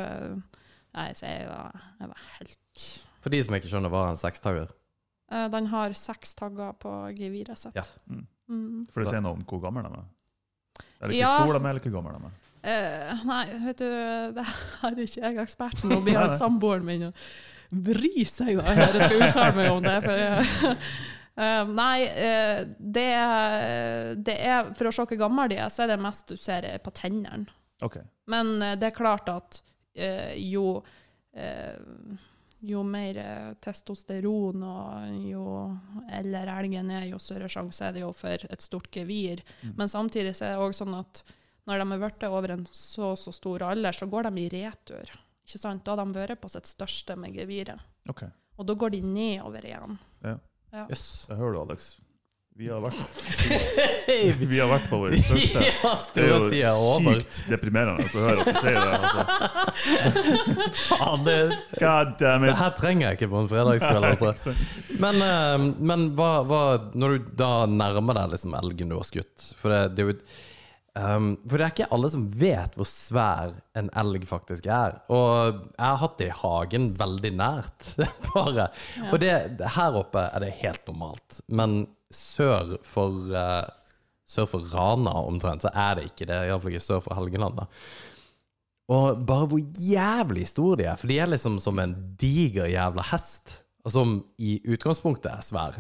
[0.93, 2.83] Nei, så jeg var, jeg var helt
[3.25, 4.73] For de som ikke skjønner hva er en sekstager?
[5.33, 7.79] Uh, Den har seks tagger på geviret sitt.
[7.79, 7.85] Ja.
[8.13, 8.27] Mm.
[8.53, 8.83] Mm.
[8.93, 10.11] For det sier noe om hvor gammel de er.
[11.01, 11.31] Eller hvor Ja.
[11.39, 12.42] stor de er, eller hvor gammel de er.
[12.63, 13.89] Eh, nei, vet du,
[14.37, 15.91] det her er ikke jeg eksperten.
[15.91, 16.01] på.
[16.07, 17.25] Vi har samboeren min og
[17.73, 19.97] vrir seg da jeg skal uttale meg om det.
[20.05, 20.79] For,
[21.43, 23.09] uh, nei, uh, det,
[24.29, 26.69] det er For å se hvor gammel de er, så er det mest du ser
[26.85, 27.49] på tennene.
[27.83, 28.05] Okay.
[28.31, 29.63] Men det er klart at
[30.39, 30.83] jo
[32.63, 33.17] jo mer
[33.65, 35.45] testosteron og jo
[36.15, 39.43] eldre elgen er, jo større sjanse er det jo for et stort gevir.
[39.65, 39.73] Mm.
[39.81, 41.25] Men samtidig så er det også sånn at
[41.69, 45.13] når de har blitt over en så så stor alder, så går de i retur.
[45.47, 45.85] Ikke sant?
[45.87, 47.83] Da har de vært på sitt største med geviret.
[48.11, 48.31] Okay.
[48.59, 50.01] Og da går de nedover igjen.
[50.73, 51.07] Jøss.
[51.29, 51.93] Jeg hører du, Alex.
[52.53, 52.99] Vi har vært,
[54.51, 55.63] vi har vært på vår største.
[55.65, 58.99] Ja, Det er jo sykt deprimerende å høre at du sier det.
[58.99, 59.21] Altså.
[60.91, 61.37] Faen, det,
[61.81, 64.53] God damn det her trenger jeg ikke på en fredagskveld, altså.
[65.03, 66.61] Men, eh, men hva, hva
[66.93, 70.17] Når du da nærmer deg liksom elgen du har skutt For det, det er jo
[70.99, 75.01] um, For det er ikke alle som vet hvor svær en elg faktisk er.
[75.13, 77.93] Og jeg har hatt det i hagen veldig nært,
[78.31, 78.71] bare.
[79.11, 79.35] Og det,
[79.77, 81.43] her oppe er det helt normalt.
[81.49, 83.63] Men sør for uh,
[84.33, 86.37] Sør for Rana omtrent, så er det ikke det.
[86.47, 87.59] Iallfall ikke sør for Helgeland.
[87.59, 87.67] da
[88.93, 90.97] og bare hvor jævlig store de er.
[91.01, 93.61] For de er liksom som en diger jævla hest.
[93.89, 95.79] Som i utgangspunktet er svær.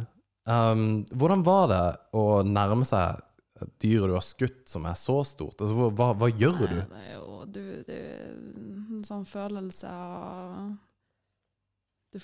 [0.48, 1.84] Um, hvordan var det
[2.18, 3.20] å nærme seg
[3.82, 5.60] dyret du har skutt som er så stort?
[5.60, 6.78] Altså, hva, hva, gjør gjør du?
[6.92, 7.98] Nei, Det er jo du, du,
[8.98, 10.72] en sånn følelse av
[12.12, 12.18] du,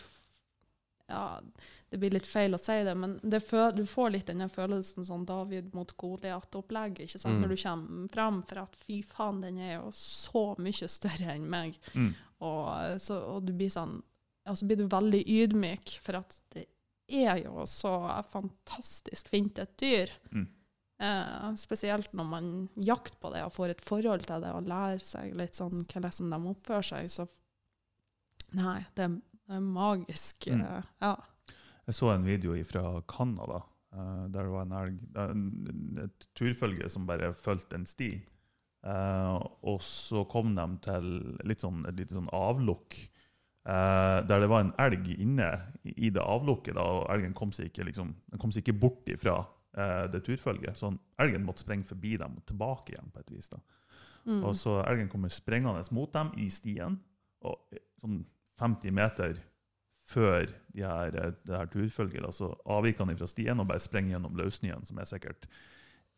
[1.09, 1.41] Ja,
[1.89, 5.07] det blir litt feil å si det, men det føl, du får litt den følelsen
[5.09, 7.39] sånn David mot Goliat-opplegget ikke sant?
[7.39, 7.45] Mm.
[7.45, 11.49] Når du kommer fram, for at fy faen, den er jo så mye større enn
[11.49, 11.79] meg.
[11.95, 12.13] Mm.
[12.45, 13.97] Og, så, og du blir sånn
[14.47, 16.69] Og så blir du veldig ydmyk, for at det
[17.09, 20.13] er jo så fantastisk fint et dyr.
[20.33, 20.47] Mm.
[20.99, 24.99] Eh, spesielt når man jakter på det og får et forhold til det og lærer
[25.07, 27.11] seg litt sånn hvordan de oppfører seg.
[27.13, 27.27] Så
[28.59, 30.49] nei, det, er- det er magisk.
[30.51, 30.65] Mm.
[30.67, 31.13] eh, ja.
[31.89, 34.99] Jeg så en video fra Canada, Uh, der var en elg,
[36.05, 38.11] et turfølge som bare fulgte en sti.
[38.85, 41.07] Uh, og så kom de til
[41.49, 42.99] litt sånn, et lite sånn avlukk,
[43.69, 45.49] Uh, der det var en elg inne
[45.85, 46.73] i det avlukket.
[46.79, 49.35] Da, og elgen kom seg ikke, liksom, den kom seg ikke bort ifra
[49.79, 50.77] eh, det turfølget.
[50.79, 53.53] Så elgen måtte sprenge forbi dem og tilbake igjen på et vis.
[53.53, 53.61] da.
[54.29, 54.43] Mm.
[54.45, 56.99] Og så elgen kommer sprengende mot dem i stien,
[57.47, 58.25] og sånn
[58.59, 59.39] 50 meter
[60.09, 63.83] før de her, eh, det her turfølget, da, så avviker han fra stien og bare
[63.83, 65.49] sprenger gjennom løssnøen, som er sikkert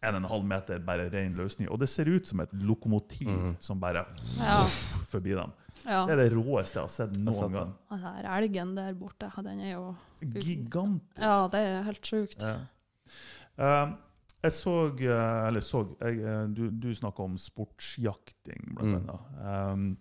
[0.01, 1.67] 1,5 meter bare ren løssnø.
[1.69, 3.57] Og det ser ut som et lokomotiv mm.
[3.61, 4.07] som bare
[4.39, 4.65] Ja.
[5.13, 5.53] forbi dem.
[5.85, 6.07] ja.
[6.07, 7.75] Det er det råeste jeg har sett Jeg har sett noen gang.
[7.91, 11.21] Den her elgen der borte, den er jo Gigantisk.
[11.21, 12.43] Ja, det er helt sjukt.
[12.43, 12.57] Ja.
[13.59, 13.93] Eh,
[14.43, 19.11] jeg så eh, Eller så jeg, eh, Du, du snakka om sportsjakting, blant Mm.
[19.11, 19.77] annet.
[19.79, 19.97] Mm.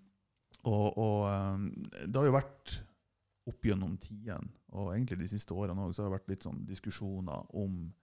[0.65, 1.71] og og
[2.07, 2.79] det har jo vært
[3.47, 6.65] opp gjennom tidene, og egentlig de siste årene òg, så har det vært litt sånn
[6.67, 7.93] diskusjoner om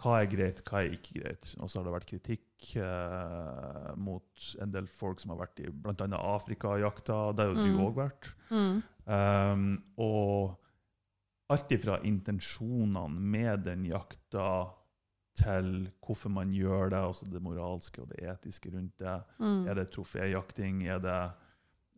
[0.00, 1.54] hva er greit, hva er ikke greit.
[1.60, 5.70] Og så har det vært kritikk eh, mot en del folk som har vært i
[5.70, 6.20] bl.a.
[6.36, 7.32] Afrikajakta.
[7.36, 7.80] Det har jo du Mm.
[7.84, 8.30] òg vært.
[8.50, 8.82] Mm.
[9.06, 10.56] Um, og
[11.50, 14.50] alt ifra intensjonene med den jakta
[15.40, 19.16] til hvorfor man gjør det, altså det moralske og det etiske rundt det.
[19.40, 19.66] Mm.
[19.70, 20.82] Er det troféjakting?
[20.90, 21.18] Er det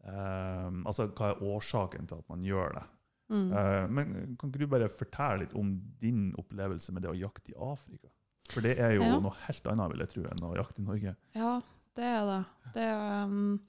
[0.06, 2.84] um, Altså, hva er årsaken til at man gjør det?
[3.32, 3.48] Mm.
[3.52, 5.72] Uh, men kan ikke du bare fortelle litt om
[6.02, 8.10] din opplevelse med det å jakte i Afrika?
[8.52, 9.18] For det er jo Ja.
[9.22, 11.16] noe helt annet, vil jeg tro, enn å jakte i Norge.
[11.38, 11.52] Ja,
[11.96, 12.40] det er det.
[12.74, 13.60] det er, um,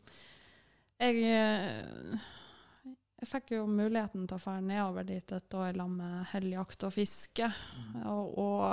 [1.00, 2.20] jeg, eh,
[3.24, 6.94] jeg fikk jo muligheten til å dra nedover dit et år sammen med helljakt og
[6.96, 7.48] fiske.
[8.04, 8.66] Og, og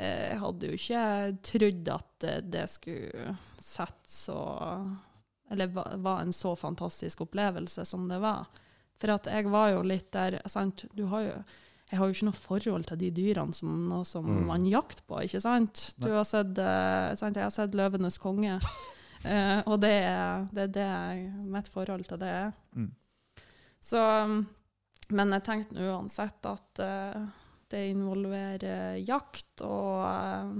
[0.00, 1.04] eh, jeg hadde jo ikke
[1.50, 4.38] trodd at eh, det skulle sette så
[5.50, 8.46] Eller var en så fantastisk opplevelse som det var.
[9.00, 10.84] For at jeg var jo litt der sant?
[10.94, 11.34] Du har jo
[11.90, 14.44] jeg har jo ikke noe forhold til de dyrene som som Mm.
[14.46, 15.94] man jakter på, ikke sant?
[15.98, 17.34] Du har sett, eh, sant?
[17.34, 18.60] Jeg har sett 'Løvenes konge',
[19.24, 22.52] eh, og det er det, er det mitt forhold til det er.
[22.76, 22.92] Mm.
[23.80, 24.00] Så,
[25.08, 27.22] men jeg tenkte uansett at eh,
[27.72, 30.52] det involverer jakt, og eh,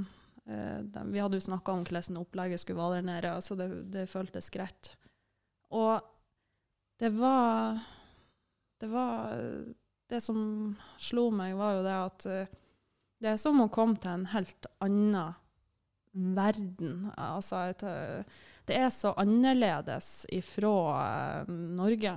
[0.55, 4.09] eh, vi hadde jo snakka om hvordan opplegget skulle være der nede, så det, det
[4.11, 4.95] føltes greit.
[5.71, 6.01] Og
[7.01, 7.79] det var
[8.81, 9.37] det var
[10.11, 12.25] Det som slo meg, var jo det at
[13.21, 15.37] det er som å komme til en helt annen
[16.35, 17.05] verden.
[17.15, 17.85] Altså, et,
[18.67, 22.17] det er så annerledes ifra Norge.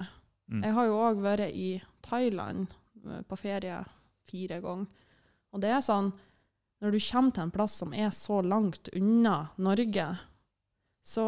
[0.52, 0.64] Mm.
[0.64, 1.70] Jeg har jo òg vært i
[2.04, 2.68] Thailand
[3.06, 3.78] eh, på ferie
[4.28, 4.88] fire ganger.
[5.54, 6.12] Og det er sånn
[6.84, 10.08] Når du kommer til en plass som er så langt unna Norge,
[11.04, 11.24] så,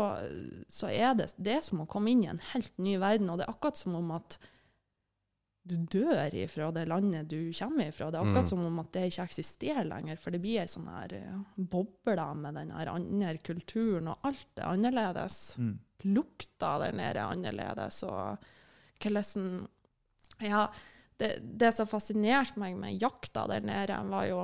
[0.68, 3.30] så er det, det er som å komme inn i en helt ny verden.
[3.32, 4.36] Og det er akkurat som om at
[5.66, 8.12] du dør ifra det landet du kommer ifra.
[8.12, 8.50] Det er akkurat Mm.
[8.52, 12.28] som om at det ikke eksisterer lenger, for det blir ei sånn her eh, boble
[12.36, 15.80] med den her andre kulturen, og alt er annerledes Mm.
[16.04, 18.38] lukta der nede er annerledes, og
[19.02, 19.68] hvordan
[20.44, 20.68] Ja,
[21.18, 24.42] det, det som fascinerte meg med jakta der nede, var jo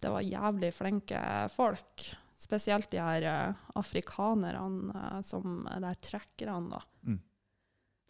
[0.00, 1.20] Det var jævlig flinke
[1.54, 2.02] folk.
[2.36, 6.80] Spesielt de her eh, afrikanerne eh, som er her trekkerne, da.
[7.06, 7.20] Mm.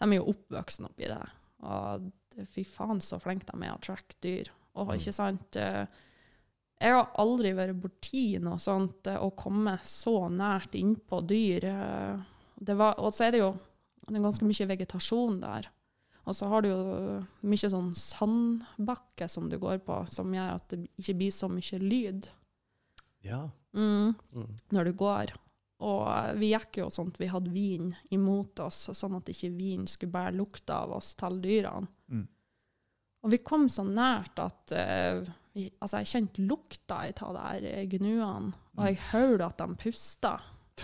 [0.00, 1.20] De er jo oppvokst oppi det.
[1.62, 2.08] Og
[2.50, 4.50] fy faen så flinke de er å tracke dyr.
[4.74, 4.94] Og Mm.
[4.98, 5.84] ikke sant eh,
[6.80, 11.68] Jeg har aldri vært borti noe sånt å komme så nært innpå dyr.
[12.58, 13.52] Det var, og så er det jo
[14.08, 15.68] det er ganske mye vegetasjon der.
[16.24, 16.82] Og så har du jo
[17.44, 21.80] mye sånn sandbakke som du går på, som gjør at det ikke blir så mye
[21.82, 22.28] lyd
[23.24, 23.50] Ja.
[23.74, 24.48] mm, Mm.
[24.72, 25.32] når du går.
[25.84, 29.86] Og vi gikk jo sånn at vi hadde vin imot oss, sånn at ikke vin
[29.86, 31.88] skulle bære lukta av oss til dyrene.
[32.08, 32.28] Mm.
[33.24, 35.24] Og vi kom så nært at uh,
[35.54, 39.76] vi, altså jeg kjente lukta av de der eh, gnuene, og jeg hørte at de
[39.80, 40.34] pusta.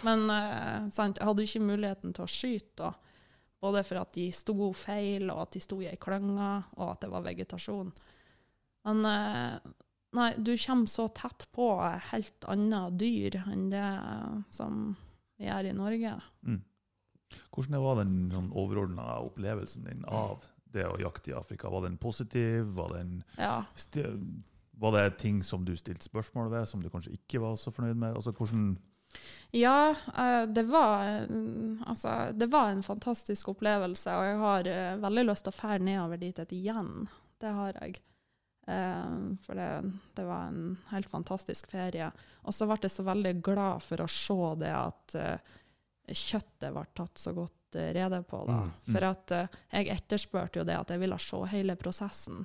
[0.05, 2.93] Men uh, sant, jeg hadde jo ikke muligheten til å skyte da.
[3.61, 6.49] Både for at de sto feil, og at de sto i ei klynge,
[6.79, 7.91] og at det var vegetasjon.
[8.89, 9.59] Men eh,
[10.17, 11.67] nei, du kommer så tett på
[12.11, 14.95] helt annet dyr enn det eh, som
[15.41, 16.15] vi er i Norge.
[16.47, 16.63] Mm.
[17.53, 21.71] Hvordan var den sånn, overordna opplevelsen din av det å jakte i Afrika?
[21.71, 22.73] Var den positiv?
[22.79, 23.61] Var, den Ja.
[24.81, 27.97] var det ting som du stilte spørsmål ved, som du kanskje ikke var så fornøyd
[27.97, 28.17] med?
[28.17, 28.79] Altså, hvordan
[29.57, 34.97] Ja, eh, det var, en- altså, det var en fantastisk opplevelse, og jeg har eh,
[35.03, 37.09] veldig lyst til å fære nedover dit et igjen.
[37.41, 37.99] Det har jeg.
[38.71, 39.71] Eh, for det,
[40.15, 42.11] det var en helt fantastisk ferie.
[42.47, 45.57] Og så ble jeg så veldig glad for å se det at eh,
[46.15, 48.45] kjøttet ble tatt så godt eh, rede på.
[48.47, 48.61] Da.
[48.63, 48.95] Mm, mm.
[48.95, 52.45] For at eh, jeg etterspurte jo det at jeg ville se hele prosessen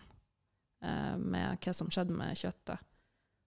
[0.81, 2.81] eh, med hva som skjedde med kjøttet.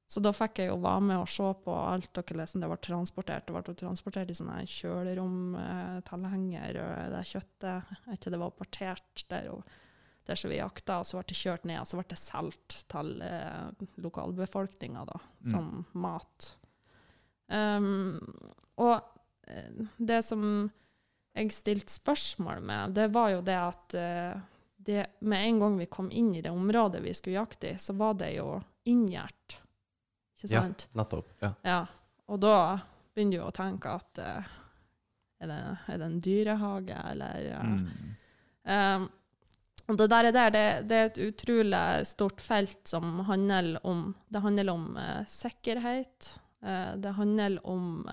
[0.08, 2.78] Så da fikk jeg jo være med og se på alt og hvordan det ble
[2.86, 3.44] transportert.
[3.44, 9.60] Det ble transportert i sånne kjølerom-tilhenger, og det kjøttet etter det var partert der, og
[10.28, 12.78] der som vi jakta, og så ble det kjørt ned, og så ble det solgt
[12.92, 13.68] til eh,
[14.04, 15.50] lokalbefolkninga da, Mm.
[15.52, 16.56] som mat.
[17.46, 18.18] Um,
[18.76, 18.98] og
[19.46, 20.42] eh, det som
[21.38, 24.40] jeg stilte spørsmål med, det var jo det at eh,
[24.76, 27.94] det, med en gang vi kom inn i det området vi skulle jakte i, så
[27.96, 29.60] var det jo inngjert.
[30.38, 30.86] Ikke sant?
[30.88, 31.34] Ja, nettopp.
[31.42, 31.52] Ja.
[31.66, 31.82] Ja.
[32.28, 32.56] Og da
[33.14, 34.50] begynner du å tenke at uh,
[35.42, 35.60] er, det,
[35.90, 38.16] er det en dyrehage, eller uh, mm.
[38.68, 39.06] Um,
[39.96, 44.98] det der, det, det er et utrolig stort felt som handler om Det handler om
[45.00, 46.26] eh, sikkerhet.
[46.60, 48.04] Eh, det handler om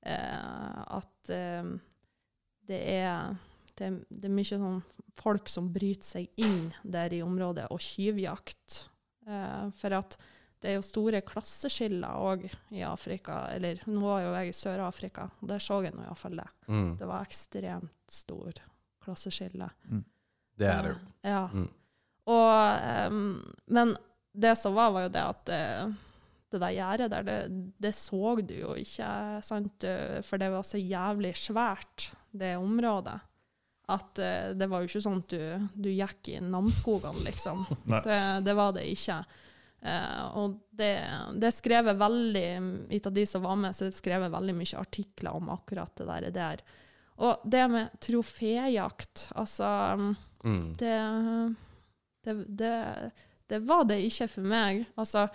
[0.00, 3.36] at det, er,
[3.78, 4.82] det, det er mye sånn
[5.20, 8.84] folk som bryter seg inn der i området, og tyvjakt.
[9.28, 10.16] Eh, for at
[10.60, 12.44] det er jo store klasseskiller òg
[12.76, 13.46] i Afrika.
[13.54, 16.48] Eller nå var jo jeg i Sør-Afrika, og der så jeg nå iallfall det.
[16.68, 16.90] Mm.
[17.00, 18.60] Det var ekstremt stor
[19.00, 19.70] klasseskille.
[20.60, 20.98] Det er det jo.
[21.00, 21.44] Uh, Ja.
[21.52, 21.68] Mm.
[22.30, 23.40] Og, um,
[23.72, 23.96] men
[24.32, 25.96] det som var, var jo det at uh,
[26.52, 27.38] det der gjerdet der, det,
[27.80, 29.08] det så du jo ikke,
[29.46, 29.84] sant?
[29.86, 33.20] Eh, For det var så jævlig svært, det området.
[33.90, 37.64] At uh, det var jo ikke sånn at du, du gikk i Namsskogene, liksom.
[38.06, 39.22] Det, det var det ikke.
[39.82, 40.92] Eh, og det,
[41.40, 42.48] det skrevet veldig
[42.90, 46.06] Ut av de som var med, så det skrevet veldig mye artikler om akkurat det
[46.10, 46.30] der.
[46.36, 46.62] der.
[47.20, 49.70] Og det med troféjakt, altså
[50.44, 50.72] Mm.
[50.72, 51.54] det,
[52.24, 53.10] det, det,
[53.46, 54.86] det var det ikke for meg.
[54.96, 55.26] Altså,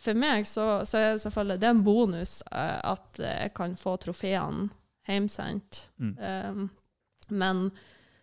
[0.00, 3.76] for meg så, så er det selvfølgelig det er en bonus eh, at jeg kan
[3.76, 4.70] få trofeene
[5.08, 5.84] hjemsendt.
[6.00, 6.16] Mm.
[6.16, 6.70] Um,
[7.28, 7.70] men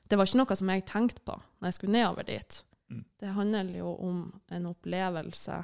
[0.10, 2.64] det var ikke noe som jeg tenkte på når jeg skulle nedover dit.
[2.92, 3.06] Mm.
[3.24, 5.62] Det handler jo om en opplevelse,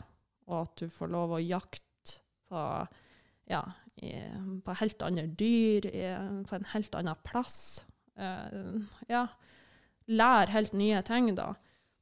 [0.48, 1.84] og at du får lov å jakte
[2.48, 2.64] på,
[3.52, 3.62] ja,
[4.00, 4.14] i,
[4.64, 6.08] på helt andre dyr, i,
[6.48, 7.60] på en helt annen plass.
[8.18, 8.80] Uh,
[9.12, 9.28] ja,
[10.08, 11.52] lære helt nye ting, da.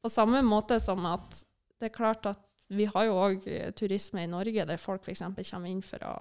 [0.05, 1.41] På samme måte som at
[1.81, 2.41] det er klart at
[2.73, 3.43] vi har jo òg
[3.77, 5.21] turisme i Norge der folk f.eks.
[5.51, 6.15] kommer inn for å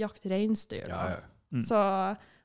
[0.00, 0.88] jakte reinsdyr.
[0.88, 1.20] Ja, ja.
[1.50, 1.64] Mm.
[1.66, 1.80] Så,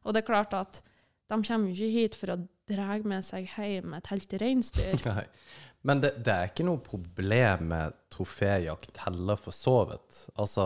[0.03, 0.81] og det er klart at
[1.29, 2.39] de kommer jo ikke hit for å
[2.69, 5.05] dra med seg hjem et helt reinsdyr.
[5.85, 10.23] Men det, det er ikke noe problem med troféjakt heller, for så vidt.
[10.41, 10.65] Altså,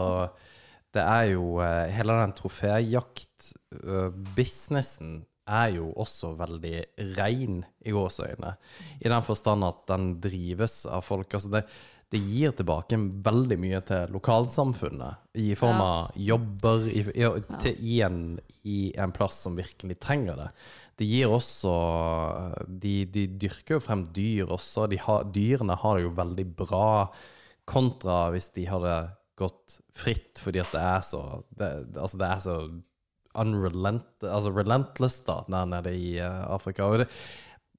[0.96, 6.84] det er jo eh, Hele den troféjakt-businessen er jo også veldig
[7.18, 8.52] rein i gåseøyne.
[9.02, 11.34] I den forstand at den drives av folk.
[11.34, 11.64] Altså, det,
[12.14, 15.88] det gir tilbake veldig mye til lokalsamfunnet i form Ja.
[15.88, 17.26] av jobber i, i,
[17.62, 18.20] til, i, en,
[18.70, 20.50] i en plass som virkelig trenger det.
[21.00, 21.74] Det gir også
[22.68, 24.88] De, de dyrker jo frem dyr også.
[24.92, 26.90] De har, dyrene har det jo veldig bra,
[27.70, 28.94] kontra hvis de hadde
[29.40, 31.22] gått fritt, fordi at det er så
[31.56, 32.56] det, altså det er så
[33.40, 36.88] unrelent, altså relentless da, der nede i eh, Afrika.
[36.90, 37.08] Og det,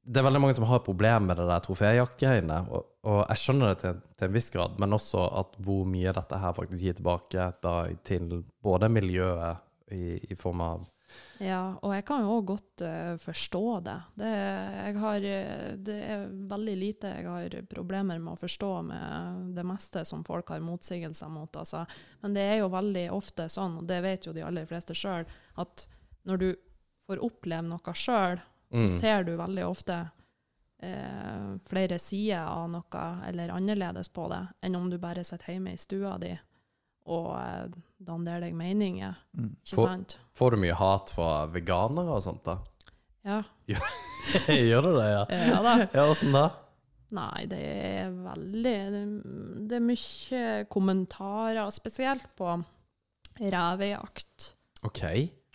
[0.00, 3.42] det er veldig mange som har et problem med det der troféjaktgreiene, og, og jeg
[3.42, 6.86] skjønner det til, til en viss grad, men også at hvor mye dette her faktisk
[6.86, 7.74] gir tilbake da,
[8.06, 8.30] til
[8.64, 10.88] både miljøet i, i form av
[11.40, 13.96] Ja, og jeg kan jo òg godt uh, forstå det.
[14.20, 19.54] Det, jeg har, eh, det er veldig lite jeg har problemer med å forstå med
[19.56, 21.56] det meste som folk har motsigelser mot.
[21.56, 21.86] Altså.
[22.20, 25.24] Men det er jo veldig ofte sånn, og det vet jo de aller fleste sjøl,
[25.64, 25.86] at
[26.28, 26.48] når du
[27.08, 28.98] får oppleve noe sjøl, så Mm.
[29.00, 29.94] ser du veldig ofte
[30.82, 35.72] eh, flere sider av noe, eller annerledes på det, enn om du bare sitter hjemme
[35.74, 36.30] i stua di
[37.10, 39.16] og dandere danner deg meninger.
[39.36, 39.50] Mm.
[39.66, 40.16] Ikke sant?
[40.38, 42.58] Får du mye hat fra veganere og sånt, da?
[43.26, 43.42] Ja.
[44.70, 45.24] Gjør du det, ja?
[45.50, 45.74] ja da.
[45.92, 46.46] Ja, åssen da?
[47.10, 48.74] Nei, det er veldig
[49.66, 52.54] Det, er mye kommentarer, spesielt på
[53.40, 54.52] revejakt.
[54.86, 55.02] OK.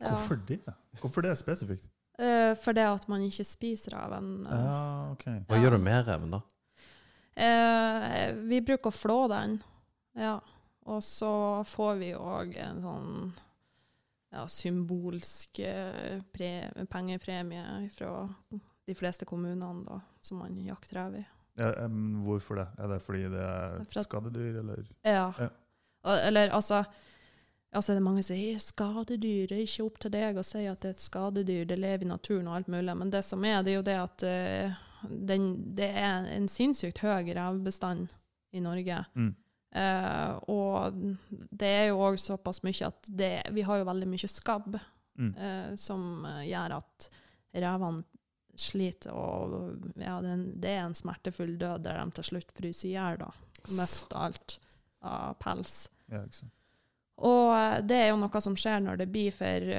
[0.01, 0.11] Ja.
[0.11, 0.59] Hvorfor det?
[0.99, 1.85] Hvorfor det spesifikt?
[2.19, 4.45] Uh, for det at man ikke spiser reven.
[4.47, 4.51] eh.
[4.65, 5.25] Ja, ok.
[5.47, 5.61] Hva Ja.
[5.63, 6.41] gjør du med reven, da?
[7.35, 9.57] Uh, vi bruker å flå den,
[10.15, 10.37] ja.
[10.85, 13.11] Og så får vi òg en sånn
[14.35, 16.51] ja, symbolsk eh, pre
[16.91, 18.27] pengepremie fra
[18.85, 21.25] de fleste kommunene da, som man jakter rev i.
[21.55, 22.67] Ja, um, hvorfor det?
[22.77, 24.87] Er det fordi det er skadedyr, eller?
[25.07, 25.29] Ja.
[25.39, 25.49] Ja.
[26.03, 26.83] Eller altså
[27.75, 30.61] Altså det er mange som sier skadedyr, det er ikke opp til deg å si
[30.63, 33.43] at det er et skadedyr, det lever i naturen og alt mulig, men det som
[33.43, 34.77] er, det er jo det at uh,
[35.11, 38.13] den, det er en sinnssykt høy revbestand
[38.55, 39.01] i Norge.
[39.19, 39.33] Mm.
[39.75, 40.93] Eh, og
[41.51, 44.77] det er jo òg såpass mye at det, vi har jo veldig mye skabb
[45.15, 45.29] Mm.
[45.39, 47.05] uh, som eh, gjør at
[47.55, 48.03] revene
[48.59, 49.53] sliter, og
[49.95, 50.27] ja, det,
[50.67, 53.29] er en- er smertefull død der de til slutt fryser i hjel, da.
[53.77, 54.57] Mister alt
[55.07, 55.77] av pels.
[56.11, 56.19] Ja.
[57.23, 59.71] Og det er jo noe som skjer når det blir for,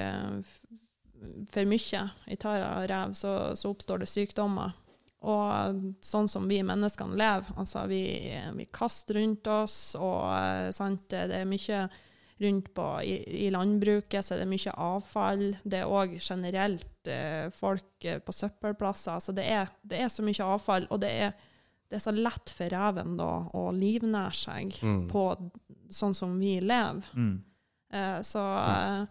[1.53, 4.72] for mye i tara av rev, så, så oppstår det sykdommer.
[5.22, 8.02] Og sånn som vi menneskene lever, altså vi,
[8.54, 11.86] vi kaster rundt oss, og eh, sant, det er mye
[12.38, 13.14] rundt på i,
[13.46, 15.44] i landbruket, så er det mye avfall.
[15.64, 19.22] Det er òg generelt eh, folk eh, på søppelplasser.
[19.24, 21.32] Så det er, det er så mye avfall, og det er,
[21.88, 25.06] det er så lett for reven da å livnære seg Mm.
[25.08, 25.24] på
[25.88, 27.08] sånn som vi lever.
[27.16, 27.34] Mm.
[27.96, 29.02] Eh, så eh,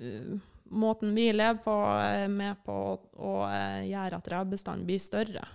[0.00, 0.38] uh,
[0.70, 5.46] måten vi lever på, er med på å, eh, gjøre at revbestanden blir større.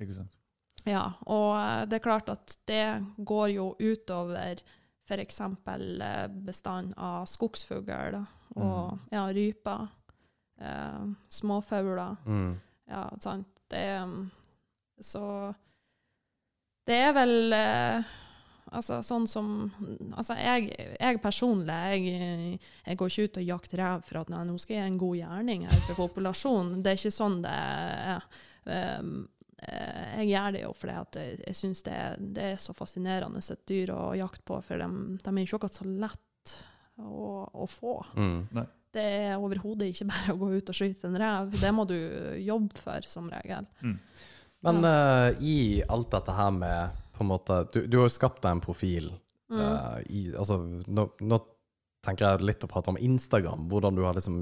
[0.00, 0.36] Ikke sant.
[0.84, 2.86] Ja, og eh, det er klart at det
[3.16, 4.60] går jo utover
[5.04, 5.40] f.eks.
[6.44, 8.16] Bestand av skogsfugl
[8.54, 9.02] og mm.
[9.12, 9.86] ja, ryper,
[10.60, 12.16] eh, småfugler.
[12.24, 12.54] Mm.
[12.88, 13.50] Ja, sant.
[13.70, 14.30] Det um,
[15.00, 15.52] Så
[16.84, 18.12] det er vel eh,
[18.74, 19.48] Altså sånn som
[20.16, 20.70] Altså jeg,
[21.00, 24.74] jeg personlig, jeg, jeg går ikke ut og jakter rev for at nei, nå skal
[24.76, 26.82] jeg gjøre en god gjerning her for populasjonen.
[26.84, 28.28] Det er ikke sånn det er.
[28.64, 29.14] Um,
[29.60, 33.42] eh, jeg gjør det jo fordi at jeg, syns det, er- det er så fascinerende
[33.44, 34.88] et dyr å jakte på, for de,
[35.20, 36.54] de er ikke akkurat så lett
[36.98, 37.98] å, å få.
[38.16, 38.64] Mm.
[38.94, 41.54] Det er overhodet ikke bare å gå ut og skyte en rev.
[41.60, 41.96] Det må du
[42.44, 43.66] jobbe for, som regel.
[44.64, 48.42] Men uh, i alt dette her med på en måte Du, du har jo skapt
[48.44, 49.12] deg en profil.
[49.52, 49.60] Mm.
[49.60, 51.40] Uh, i, altså, nå, nå
[52.04, 53.66] tenker jeg litt å prate om Instagram.
[53.70, 54.38] Hvordan du har liksom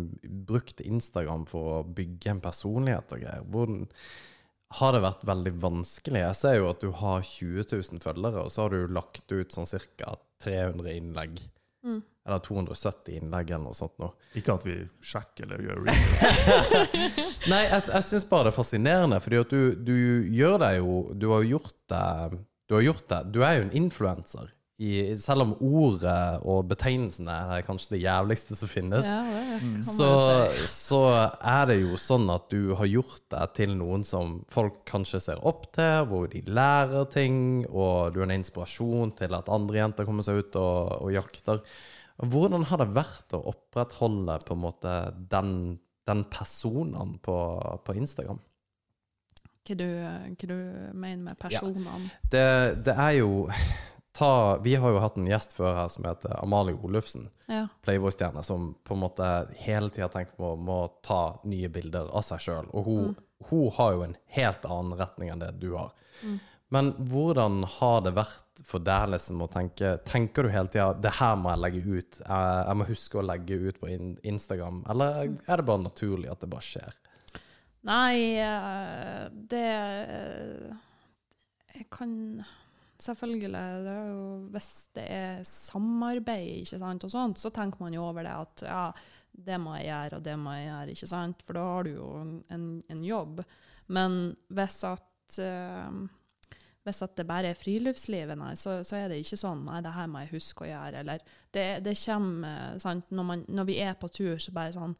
[0.49, 3.49] brukt Instagram for å bygge en personlighet og greier.
[3.53, 3.89] Hvordan
[4.79, 6.23] har det vært veldig vanskelig?
[6.23, 9.53] Jeg ser jo at du har 20 000 følgere, og så har du lagt ut
[9.53, 9.68] sånn
[10.01, 10.16] ca.
[10.43, 11.43] 300 innlegg.
[11.87, 12.01] Mm.
[12.27, 14.09] Eller 270 innlegg eller noe sånt nå.
[14.39, 17.20] Ikke at vi sjekker eller gjør research.
[17.51, 19.97] Nei, jeg, jeg syns bare det er fascinerende, fordi at du, du
[20.31, 22.05] gjør det jo Du har jo gjort det
[22.69, 24.53] Du har gjort det Du er jo en influenser.
[24.83, 29.85] I, selv om ordet og betegnelsen er kanskje det jævligste som finnes, Ja, det man
[29.87, 30.09] så,
[30.67, 31.03] så
[31.39, 35.45] er det jo sånn at du har gjort det til noen som folk kanskje ser
[35.47, 40.09] opp til, hvor de lærer ting, og du er en inspirasjon til at andre jenter
[40.09, 41.63] kommer seg ut og, og jakter.
[42.33, 44.99] Hvordan har det vært å opprettholde på en måte
[45.31, 45.55] den
[46.05, 47.37] den personen på,
[47.85, 48.41] på Instagram.
[49.63, 50.59] Hva du, hva du
[50.93, 52.11] mener med personene?
[52.31, 52.47] Det,
[52.83, 53.47] det er jo
[54.13, 57.29] ta, Vi har jo hatt en gjest før her som heter Amalie Olufsen.
[57.47, 57.67] Ja.
[57.87, 59.29] Playboy-stjerne som på en måte
[59.65, 62.71] hele tida tenker på må ta nye bilder av seg sjøl.
[62.73, 63.13] Og hun,
[63.51, 65.95] hun har jo en helt annen retning enn det du har.
[66.73, 71.19] Men hvordan har det vært for deg liksom å tenke Tenker du hele tida 'det
[71.19, 73.91] her må jeg legge ut', jeg, jeg må huske å legge ut på
[74.33, 76.97] Instagram, eller er det bare naturlig at det bare skjer?
[77.89, 80.74] Nei, eh, det eh,
[81.74, 82.12] Jeg kan
[83.03, 83.51] Selvfølgelig.
[83.51, 88.22] Det jo, hvis det er samarbeid ikke sant, og sånt, så tenker man jo over
[88.22, 88.85] det at ja,
[89.33, 91.43] det må jeg gjøre, og det må jeg gjøre, ikke sant?
[91.43, 93.43] For da har du jo en, en jobb.
[93.91, 94.20] Men
[94.55, 95.99] hvis at uh,
[96.83, 99.95] hvis at det bare er friluftslivet, nei, så, så er det ikke sånn nei, det
[99.95, 101.03] her må jeg huske å gjøre.
[101.03, 104.97] Eller det, det kommer sant, når, man, når vi er på tur, så bare sånn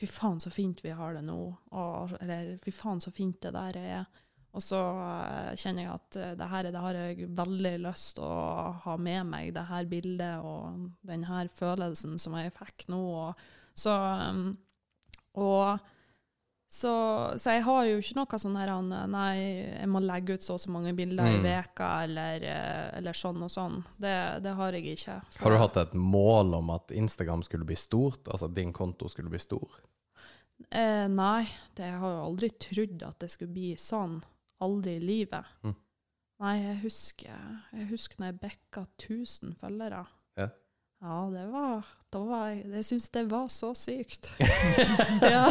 [0.00, 1.38] Fy faen, så fint vi har det nå.
[1.76, 4.04] Og, eller fy faen, så fint det der er.
[4.50, 8.26] Og så eh, kjenner jeg at eh, det her det har jeg veldig lyst til
[8.26, 13.02] å ha med meg, det her bildet og den her følelsen som jeg fikk nå.
[13.28, 13.44] Og,
[13.78, 14.56] så, um,
[15.38, 15.84] og
[16.70, 16.90] så,
[17.34, 18.70] så jeg har jo ikke noe sånn her
[19.10, 19.34] Nei,
[19.80, 21.42] jeg må legge ut så og så mange bilder i Mm.
[21.48, 23.80] veka eller, eh, eller sånn og sånn.
[23.98, 24.12] Det,
[24.44, 25.16] det har jeg ikke.
[25.40, 28.22] Har du hatt et mål om at Instagram skulle bli stort?
[28.30, 29.80] Altså at din konto skulle bli stor?
[30.70, 34.20] Eh, nei, det jeg har jo aldri trodd at det skulle bli sånn.
[34.62, 35.44] Aldri i livet.
[35.64, 35.74] Mm.
[36.40, 37.40] Nei, jeg husker,
[37.74, 40.06] jeg husker når jeg bikka 1000 følgere.
[41.00, 41.30] Ja.
[41.32, 44.32] Det var, det var jeg syns det var så sykt.
[45.34, 45.46] ja.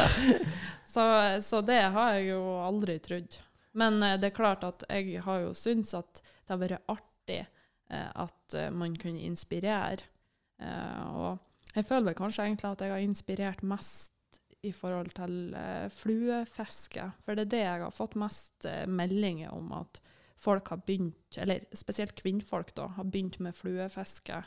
[0.86, 1.06] så,
[1.42, 3.40] så det har jeg jo aldri trodd.
[3.72, 7.42] Men eh, det er klart at jeg har jo syntes at det har vært artig
[7.42, 10.06] eh, at eh, man kunne inspirere.
[10.60, 11.38] Og
[11.72, 15.54] jeg føler vel kanskje egentlig at jeg har inspirert mest i forhold til
[15.96, 17.06] fluefiske.
[17.24, 20.02] For det er det jeg har fått mest meldinger om at
[20.36, 24.42] folk har begynt, eller spesielt kvinnfolk, da, har begynt med fluefiske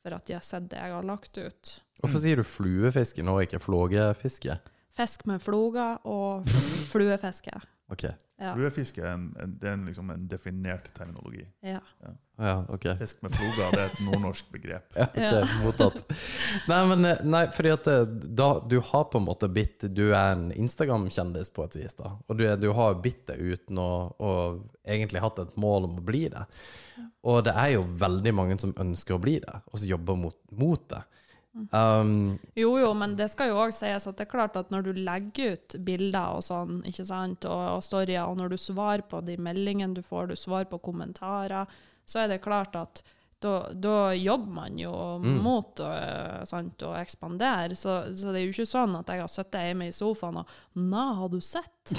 [0.00, 1.72] for at de har sett det jeg har lagt ut.
[2.00, 4.56] Hvorfor sier du fluefiske når ikke flågefiske?
[4.96, 6.48] Fisk med floger og
[6.90, 7.60] fluefiske.
[7.90, 8.04] Ok.
[8.40, 8.54] Ja.
[8.56, 11.46] Fluefiske er, en, en, det er en, liksom en definert terminologi.
[11.66, 11.80] ja.
[12.40, 12.86] Ja, ok.
[12.96, 14.94] Fisk med floga det er et nordnorsk begrep.
[14.96, 15.08] Ja,
[15.42, 16.14] ok, mottatt.
[16.70, 18.06] Nei, men eh, nei, fordi at eh,
[18.40, 22.14] da, du har på en måte bitt Du er en Instagram-kjendis på et vis, da.
[22.32, 24.32] Og du, er- du har bitt det uten å, å
[24.88, 26.46] egentlig hatt et mål om å bli det.
[27.28, 30.38] Og det er jo veldig mange som ønsker å bli det, og som jobber mot,
[30.56, 31.02] mot det.
[31.52, 34.84] Um, Jo, jo, men det skal jo òg sies at det er klart at når
[34.86, 39.02] du legger ut bilder og sånn, ikke sant, og, og storyer, og når du svarer
[39.10, 41.66] på de meldingene du får, du svarer på kommentarer,
[42.06, 43.02] så er det klart at
[43.40, 44.90] da, da jobber man jo
[45.24, 47.72] mot å, eh, sant, å ekspandere.
[47.78, 50.50] Så, så det er jo ikke sånn at jeg har sittet hjemme i sofaen og
[50.76, 51.92] Nei, har du sett?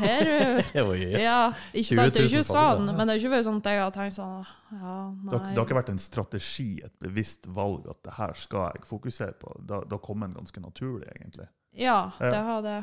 [0.00, 0.62] Her er.
[1.20, 2.14] Ja, ikke sant?
[2.16, 3.92] Det er jo ikke sånn, men det er jo ikke vært sånn at jeg har
[3.94, 4.40] tenkt sånn
[4.80, 5.42] Ja, nei.
[5.52, 9.36] det har ikke vært en strategi, et bevisst valg, at det her skal jeg fokusere
[9.40, 9.52] på.
[9.68, 11.46] Da, da kom en ganske naturlig, egentlig.
[11.76, 12.30] Ja, Ja.
[12.32, 12.78] det har det.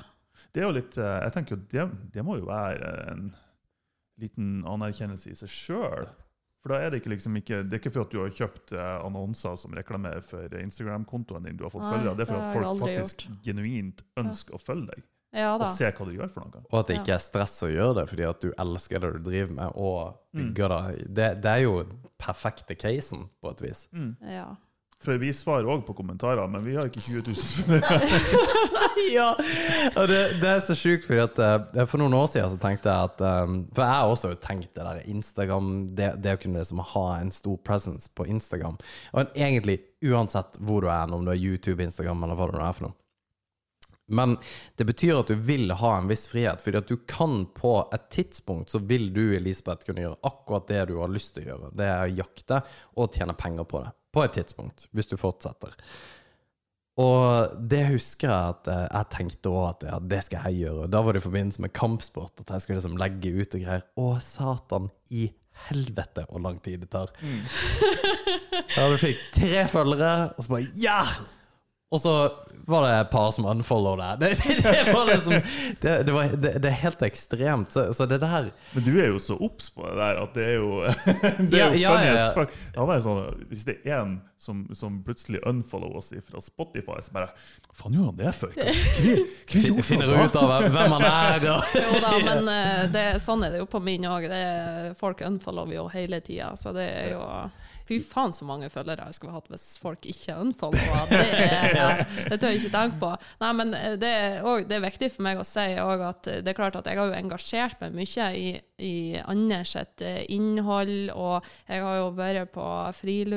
[0.54, 3.28] Det er jo litt, eh, jeg tenker jo det, det må jo være en
[4.22, 6.08] liten anerkjennelse i seg sjøl.
[6.68, 8.74] For da er det ikke liksom ikke Det er ikke for at du har kjøpt
[8.76, 12.18] eh, annonser som reklamerer for Instagram-kontoen din, du har fått Nei, følgere.
[12.20, 15.06] Det er for at folk faktisk faktisk genuint ønsker å følge deg,
[15.38, 15.70] Ja da.
[15.70, 16.64] og se hva du gjør for noe.
[16.68, 19.20] Og at det ikke er stress å gjøre det, fordi at du elsker det du
[19.30, 21.08] driver med, og bygger det.
[21.08, 21.30] det.
[21.46, 21.76] Det er jo
[22.20, 23.86] perfekte casen, på et vis.
[24.28, 24.50] Ja.
[25.04, 27.36] For vi svarer òg på kommentarer, men vi har ikke 20 000
[27.68, 28.00] følgere.
[29.14, 29.28] ja!
[29.94, 33.12] Det, det er så sjukt, for at eh, for noen år siden så tenkte jeg
[33.12, 36.82] at um, For jeg har også tenkt det der Instagram Det, det å kunne liksom
[36.96, 38.80] ha en stor presence på Instagram.
[39.14, 42.80] Og egentlig uansett hvor du er, om du er YouTube, Instagram eller hva det er
[42.80, 42.98] for noe.
[44.08, 44.38] Men
[44.80, 48.10] det betyr at du vil ha en viss frihet, fordi at du kan på et
[48.14, 51.72] tidspunkt så vil du, Elisabeth, kunne gjøre akkurat det du har lyst til å gjøre.
[51.76, 52.62] Det er å jakte
[52.96, 53.92] og tjene penger på det.
[54.18, 55.76] På et tidspunkt, hvis du fortsetter.
[56.98, 60.88] Og det husker jeg at eh, jeg tenkte òg at ja, det skal jeg gjøre.
[60.90, 63.86] Da var det i forbindelse med kampsport, at jeg skulle liksom legge ut og greier.
[64.02, 65.28] Å, satan i
[65.68, 67.14] helvete hvor lang tid det tar.
[68.78, 71.02] Ja, du fikk tre følgere, og så bare ja!
[71.88, 72.14] Og så
[72.68, 73.96] var det et par som unfollow.
[74.20, 75.34] Det, det, det var liksom
[75.82, 77.72] Det, det, var, det, det er helt ekstremt.
[77.72, 80.48] Så, så det der Men du er jo så obs på det der at det
[80.50, 80.82] er jo
[81.52, 82.34] Det Ja, er jo ja, funny ja, as ja.
[82.36, 82.58] fuck.
[82.76, 87.16] Han er sånn, hvis det er en som, som plutselig unfollower oss fra Spotify, så
[87.16, 87.32] bare
[87.72, 88.52] Faen, gjorde han det for?
[88.52, 91.48] Hva, finner du ut av hvem han er.
[91.88, 94.28] Jo da, men eh, det, sånn er det jo på min òg.
[95.00, 97.24] Folk unfollower jo hele tida, så det er jo
[97.88, 101.06] Fy faen så mange følgere jeg skulle hatt hvis folk ikke unfollower.
[101.10, 101.88] Det er ja,
[102.28, 103.12] det tør jeg ikke tenke på.
[103.44, 103.72] Nei, men
[104.02, 106.90] det er, også, det er viktig for meg å si at det er klart at
[106.92, 108.48] jeg har jo engasjert meg mye i,
[108.84, 112.68] i Anders sitt eh, innhold, og jeg har jo vært på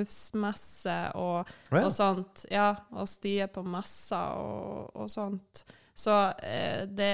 [0.04, 1.84] friluftsmesse og, Ja.
[1.84, 2.44] og sånt.
[2.50, 5.64] Ja, og stier på messer og, og sånt.
[6.00, 7.12] Så eh, det,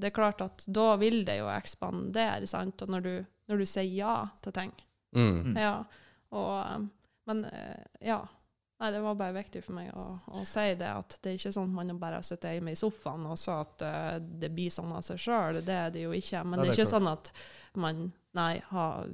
[0.00, 3.14] det er klart at da vil det jo ekspandere, sant, og når du,
[3.50, 4.72] når du sier ja til ting.
[5.16, 5.56] Mm.
[5.58, 5.80] Ja,
[6.34, 6.88] og, um,
[7.30, 8.22] men eh, ja.
[8.76, 10.02] Nei, det var bare viktig for meg å,
[10.36, 12.76] å si det, at det er ikke sånn at man bare har sittet hjemme i
[12.76, 15.62] sofaen og så at uh, det blir sånn av seg sjøl.
[15.64, 16.42] Det er det jo ikke.
[16.44, 17.30] Men Nei, det er det er ikke sånn at
[17.80, 18.02] man
[18.36, 19.08] nei, har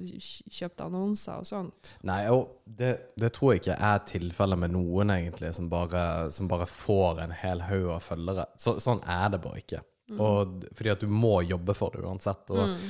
[0.50, 1.92] kjøpt annonser og sånt.
[2.10, 6.02] Nei, og det, det tror jeg ikke er tilfellet med noen, egentlig, som bare,
[6.34, 8.48] som bare får en hel haug av følgere.
[8.58, 9.84] Så, sånn er det bare ikke.
[10.18, 12.50] Og, fordi at du må jobbe for det uansett.
[12.50, 12.88] Og Mm.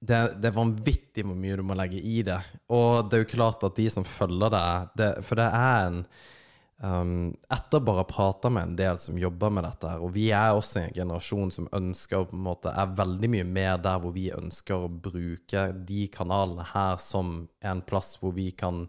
[0.00, 2.38] Det, det er vanvittig hvor mye du må legge i det.
[2.74, 6.02] Og det er jo klart at de som følger deg det, For det er en
[6.78, 7.14] um,
[7.54, 10.84] Etter bare å prate med en del som jobber med dette og vi er også
[10.84, 14.86] en generasjon som ønsker på en måte er veldig mye mer der hvor vi ønsker
[14.86, 18.86] å bruke de kanalene her som en plass hvor vi kan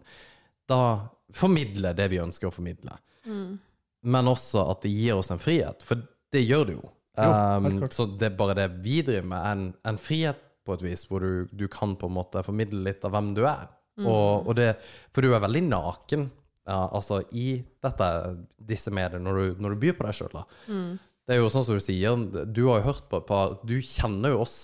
[0.70, 2.94] da formidle det vi ønsker å formidle.
[3.26, 3.58] Mm.
[4.06, 5.98] Men også at det gir oss en frihet, for
[6.30, 6.86] det gjør det jo.
[6.86, 10.38] Jo, Um, så det er bare det vi driver med, en, en frihet
[10.70, 13.42] på et vis, hvor du, du kan på en måte formidle litt av hvem du
[13.44, 13.68] er.
[14.00, 14.70] Og, og det,
[15.12, 16.30] for du er veldig naken
[16.70, 18.08] ja, altså i dette,
[18.70, 20.36] disse mediene når du, når du byr på deg sjøl.
[21.26, 23.76] Det er jo sånn som du sier, du har jo hørt på et par Du
[23.84, 24.60] kjenner jo oss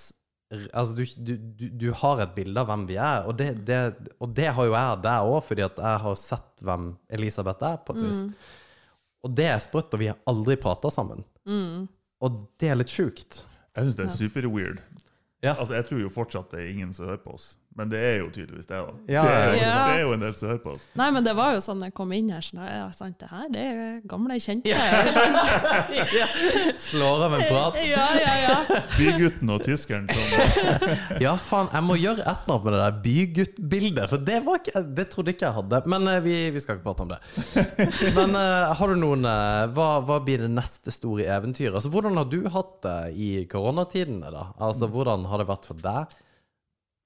[0.47, 3.81] Altså, du, du, du, du har et bilde av hvem vi er, og det, det,
[4.23, 6.85] og det har jo jeg der òg, fordi at jeg har sett hvem
[7.19, 8.21] Elisabeth er, på et vis.
[9.27, 11.25] Og det er sprøtt, og vi har aldri prata sammen.
[11.51, 11.89] Mm.
[12.23, 13.41] Og det er litt sjukt.
[13.75, 14.79] Jeg syns det er super-weird.
[15.47, 15.55] Ja.
[15.55, 18.15] Altså, jeg tror jo fortsatt det er ingen som hører på oss, men det er
[18.23, 18.79] jo tydeligvis det.
[18.81, 18.93] da.
[19.13, 19.73] Ja, det, er jo, ja.
[19.77, 20.85] det er jo en del som hører på oss.
[20.97, 23.51] Nei, men det var jo sånn jeg kom inn her, sånn, ja, sant, det her
[23.53, 24.73] det er gamle kjente.
[24.73, 24.81] Ja.
[26.87, 27.77] Slår av en prat.
[27.87, 28.81] Ja, ja, ja.
[28.97, 30.25] Bygutten og tyskeren som
[31.25, 34.61] Ja, faen, jeg må gjøre et eller annet med det der bygutt-bildet, for det, var
[34.61, 35.81] ikke, det trodde ikke jeg hadde.
[35.93, 37.21] Men eh, vi, vi skal ikke prate om det.
[38.17, 41.77] Men eh, har du noen eh, hva, hva blir det neste store eventyret?
[41.77, 44.49] Altså, hvordan har du hatt det i koronatidene, da?
[44.57, 46.17] Altså, hvordan har det vært for deg?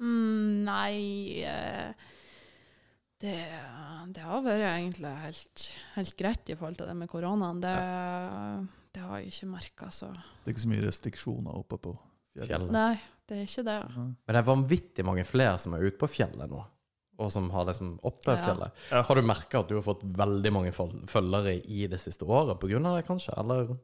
[0.00, 1.92] Mm, nei eh,
[3.20, 3.34] det,
[4.16, 5.64] det har vært egentlig helt,
[5.98, 7.60] helt greit i forhold til det med koronaen.
[7.60, 7.74] Det,
[8.96, 11.92] det har jeg ikke merka, så Det er ikke så mye restriksjoner oppe på
[12.32, 12.48] fjellet.
[12.48, 12.72] Fjellet.
[12.72, 12.94] Nei,
[13.28, 13.78] det er ikke det.
[13.98, 16.62] Men det er vanvittig mange flere som er ute på fjellet nå,
[17.20, 18.40] og som har liksom oppe Ja.
[18.46, 18.82] fjellet.
[19.10, 22.96] Har du merka at du har fått veldig mange følgere i det siste året av
[22.96, 23.36] det, kanskje?
[23.36, 23.76] Eller?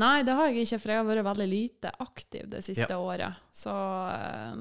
[0.00, 3.40] Nei, det har jeg ikke, for jeg har vært veldig lite aktiv det siste året.
[3.52, 3.72] Så
[4.14, 4.54] eh,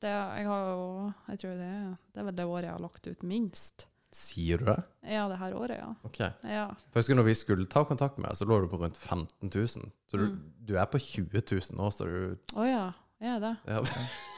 [0.00, 0.84] det, jeg har jo
[1.28, 1.72] Jeg tror det,
[2.14, 3.86] det er vel det året jeg har lagt ut minst.
[4.14, 4.76] Sier du det?
[5.10, 5.88] Ja, det her året, ja.
[6.06, 6.20] Ok.
[6.46, 6.68] Ja.
[6.94, 9.66] Husker når vi skulle ta kontakt med deg, så lå du på rundt 15 000.
[10.06, 10.36] Så du, Mm.
[10.70, 12.84] du er på 20 000 nå, så du Å ja,
[13.24, 13.52] er det?
[13.70, 13.80] ja.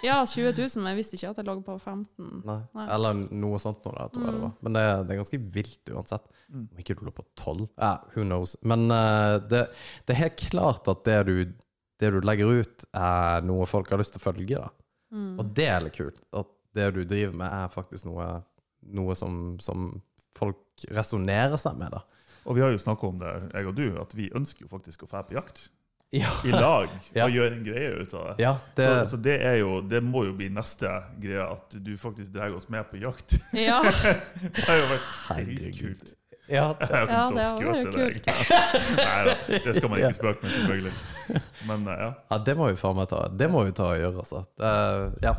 [0.04, 2.26] Ja, 20 000, men jeg visste ikke at jeg lå på 15.
[2.46, 2.58] Nei.
[2.76, 2.86] Nei.
[2.94, 4.56] Eller noe sånt nå, da, tror jeg det var.
[4.62, 6.26] Men det, det er ganske vilt uansett.
[6.46, 6.64] Mm.
[6.66, 7.62] Om ikke du lå på 12?
[7.74, 8.56] Ja, who knows.
[8.62, 9.66] Men uh, det,
[10.06, 11.36] det er helt klart at det du,
[12.02, 14.60] det du legger ut, er noe folk har lyst til å følge.
[14.60, 14.70] da.
[15.16, 15.32] Mm.
[15.40, 16.20] Og det er litt kult.
[16.36, 18.28] At det du driver med, er faktisk noe,
[18.96, 19.94] noe som, som
[20.36, 21.96] folk resonnerer seg med.
[21.96, 22.04] da.
[22.46, 25.02] Og vi har jo snakka om det, jeg og du, at vi ønsker jo faktisk
[25.02, 25.66] å dra på jakt.
[26.14, 26.88] Ja, I lag.
[27.16, 27.24] Ja.
[27.26, 28.34] Og gjøre en greie ut av det.
[28.44, 30.90] ja det, Så, så det, er jo, det må jo bli neste
[31.22, 33.38] greie, at du faktisk drar oss med på jakt.
[33.66, 33.80] Ja,
[34.54, 35.10] Det har jo vært
[35.48, 36.14] dritkult.
[36.48, 38.28] ja, har Ja, det har vært kult.
[39.00, 39.34] Nei da,
[39.64, 40.94] det skal man ikke spøke med, selvfølgelig.
[41.66, 42.10] Men eh, ja.
[42.30, 43.24] Ja, det må vi faen meg ta.
[43.42, 44.44] Det må vi ta og gjøre, altså.
[44.62, 45.34] Uh, ja.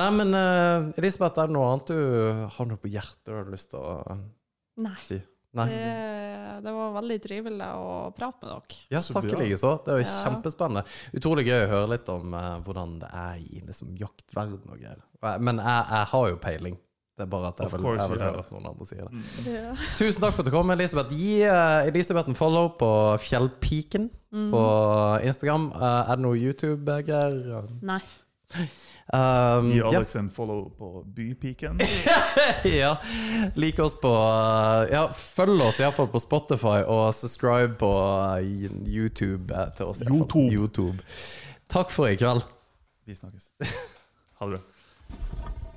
[0.00, 3.52] Nei, men uh, Elisabeth, er det noe annet du har noe på hjertet du har
[3.54, 4.18] lyst til å
[4.82, 4.96] nei.
[5.06, 5.20] si?
[5.58, 5.66] Nei?
[5.70, 5.86] Det,
[6.64, 8.78] det var veldig trivelig å prate med dere.
[8.94, 9.40] Ja, takk bra.
[9.40, 9.72] likeså.
[9.86, 10.12] Det var Ja.
[10.24, 10.84] kjempespennende.
[11.20, 15.00] Utrolig gøy å høre litt om uh, hvordan det er i liksom, jaktverden og greier.
[15.40, 16.78] Men jeg, jeg har jo peiling.
[17.20, 19.10] Det er bare at jeg vil, jeg vil høre at noen andre sier det.
[19.12, 19.48] Mm.
[19.52, 19.72] Ja.
[19.98, 21.10] Tusen takk for at du kom, Elisabeth.
[21.12, 22.92] Gi uh, Elisabeth en follow på
[23.26, 24.52] Fjellpiken Mm.
[24.52, 24.60] på
[25.26, 25.64] Instagram.
[25.74, 27.64] Uh, er det noe YouTube-greier?
[27.82, 27.98] Nei.
[29.12, 29.88] Um, Gi ja.
[29.88, 31.78] Alex en follow på Bypiken.
[32.64, 32.96] ja.
[33.54, 38.38] Lik oss på uh, Ja, følg oss iallfall på Spotify, og subscribe på uh,
[38.86, 40.04] YouTube eh, til oss.
[40.06, 40.52] YouTube.
[40.54, 40.98] YouTube.
[41.70, 42.46] Takk for i kveld.
[43.06, 43.50] Vi snakkes.
[44.40, 44.79] Ha det bra.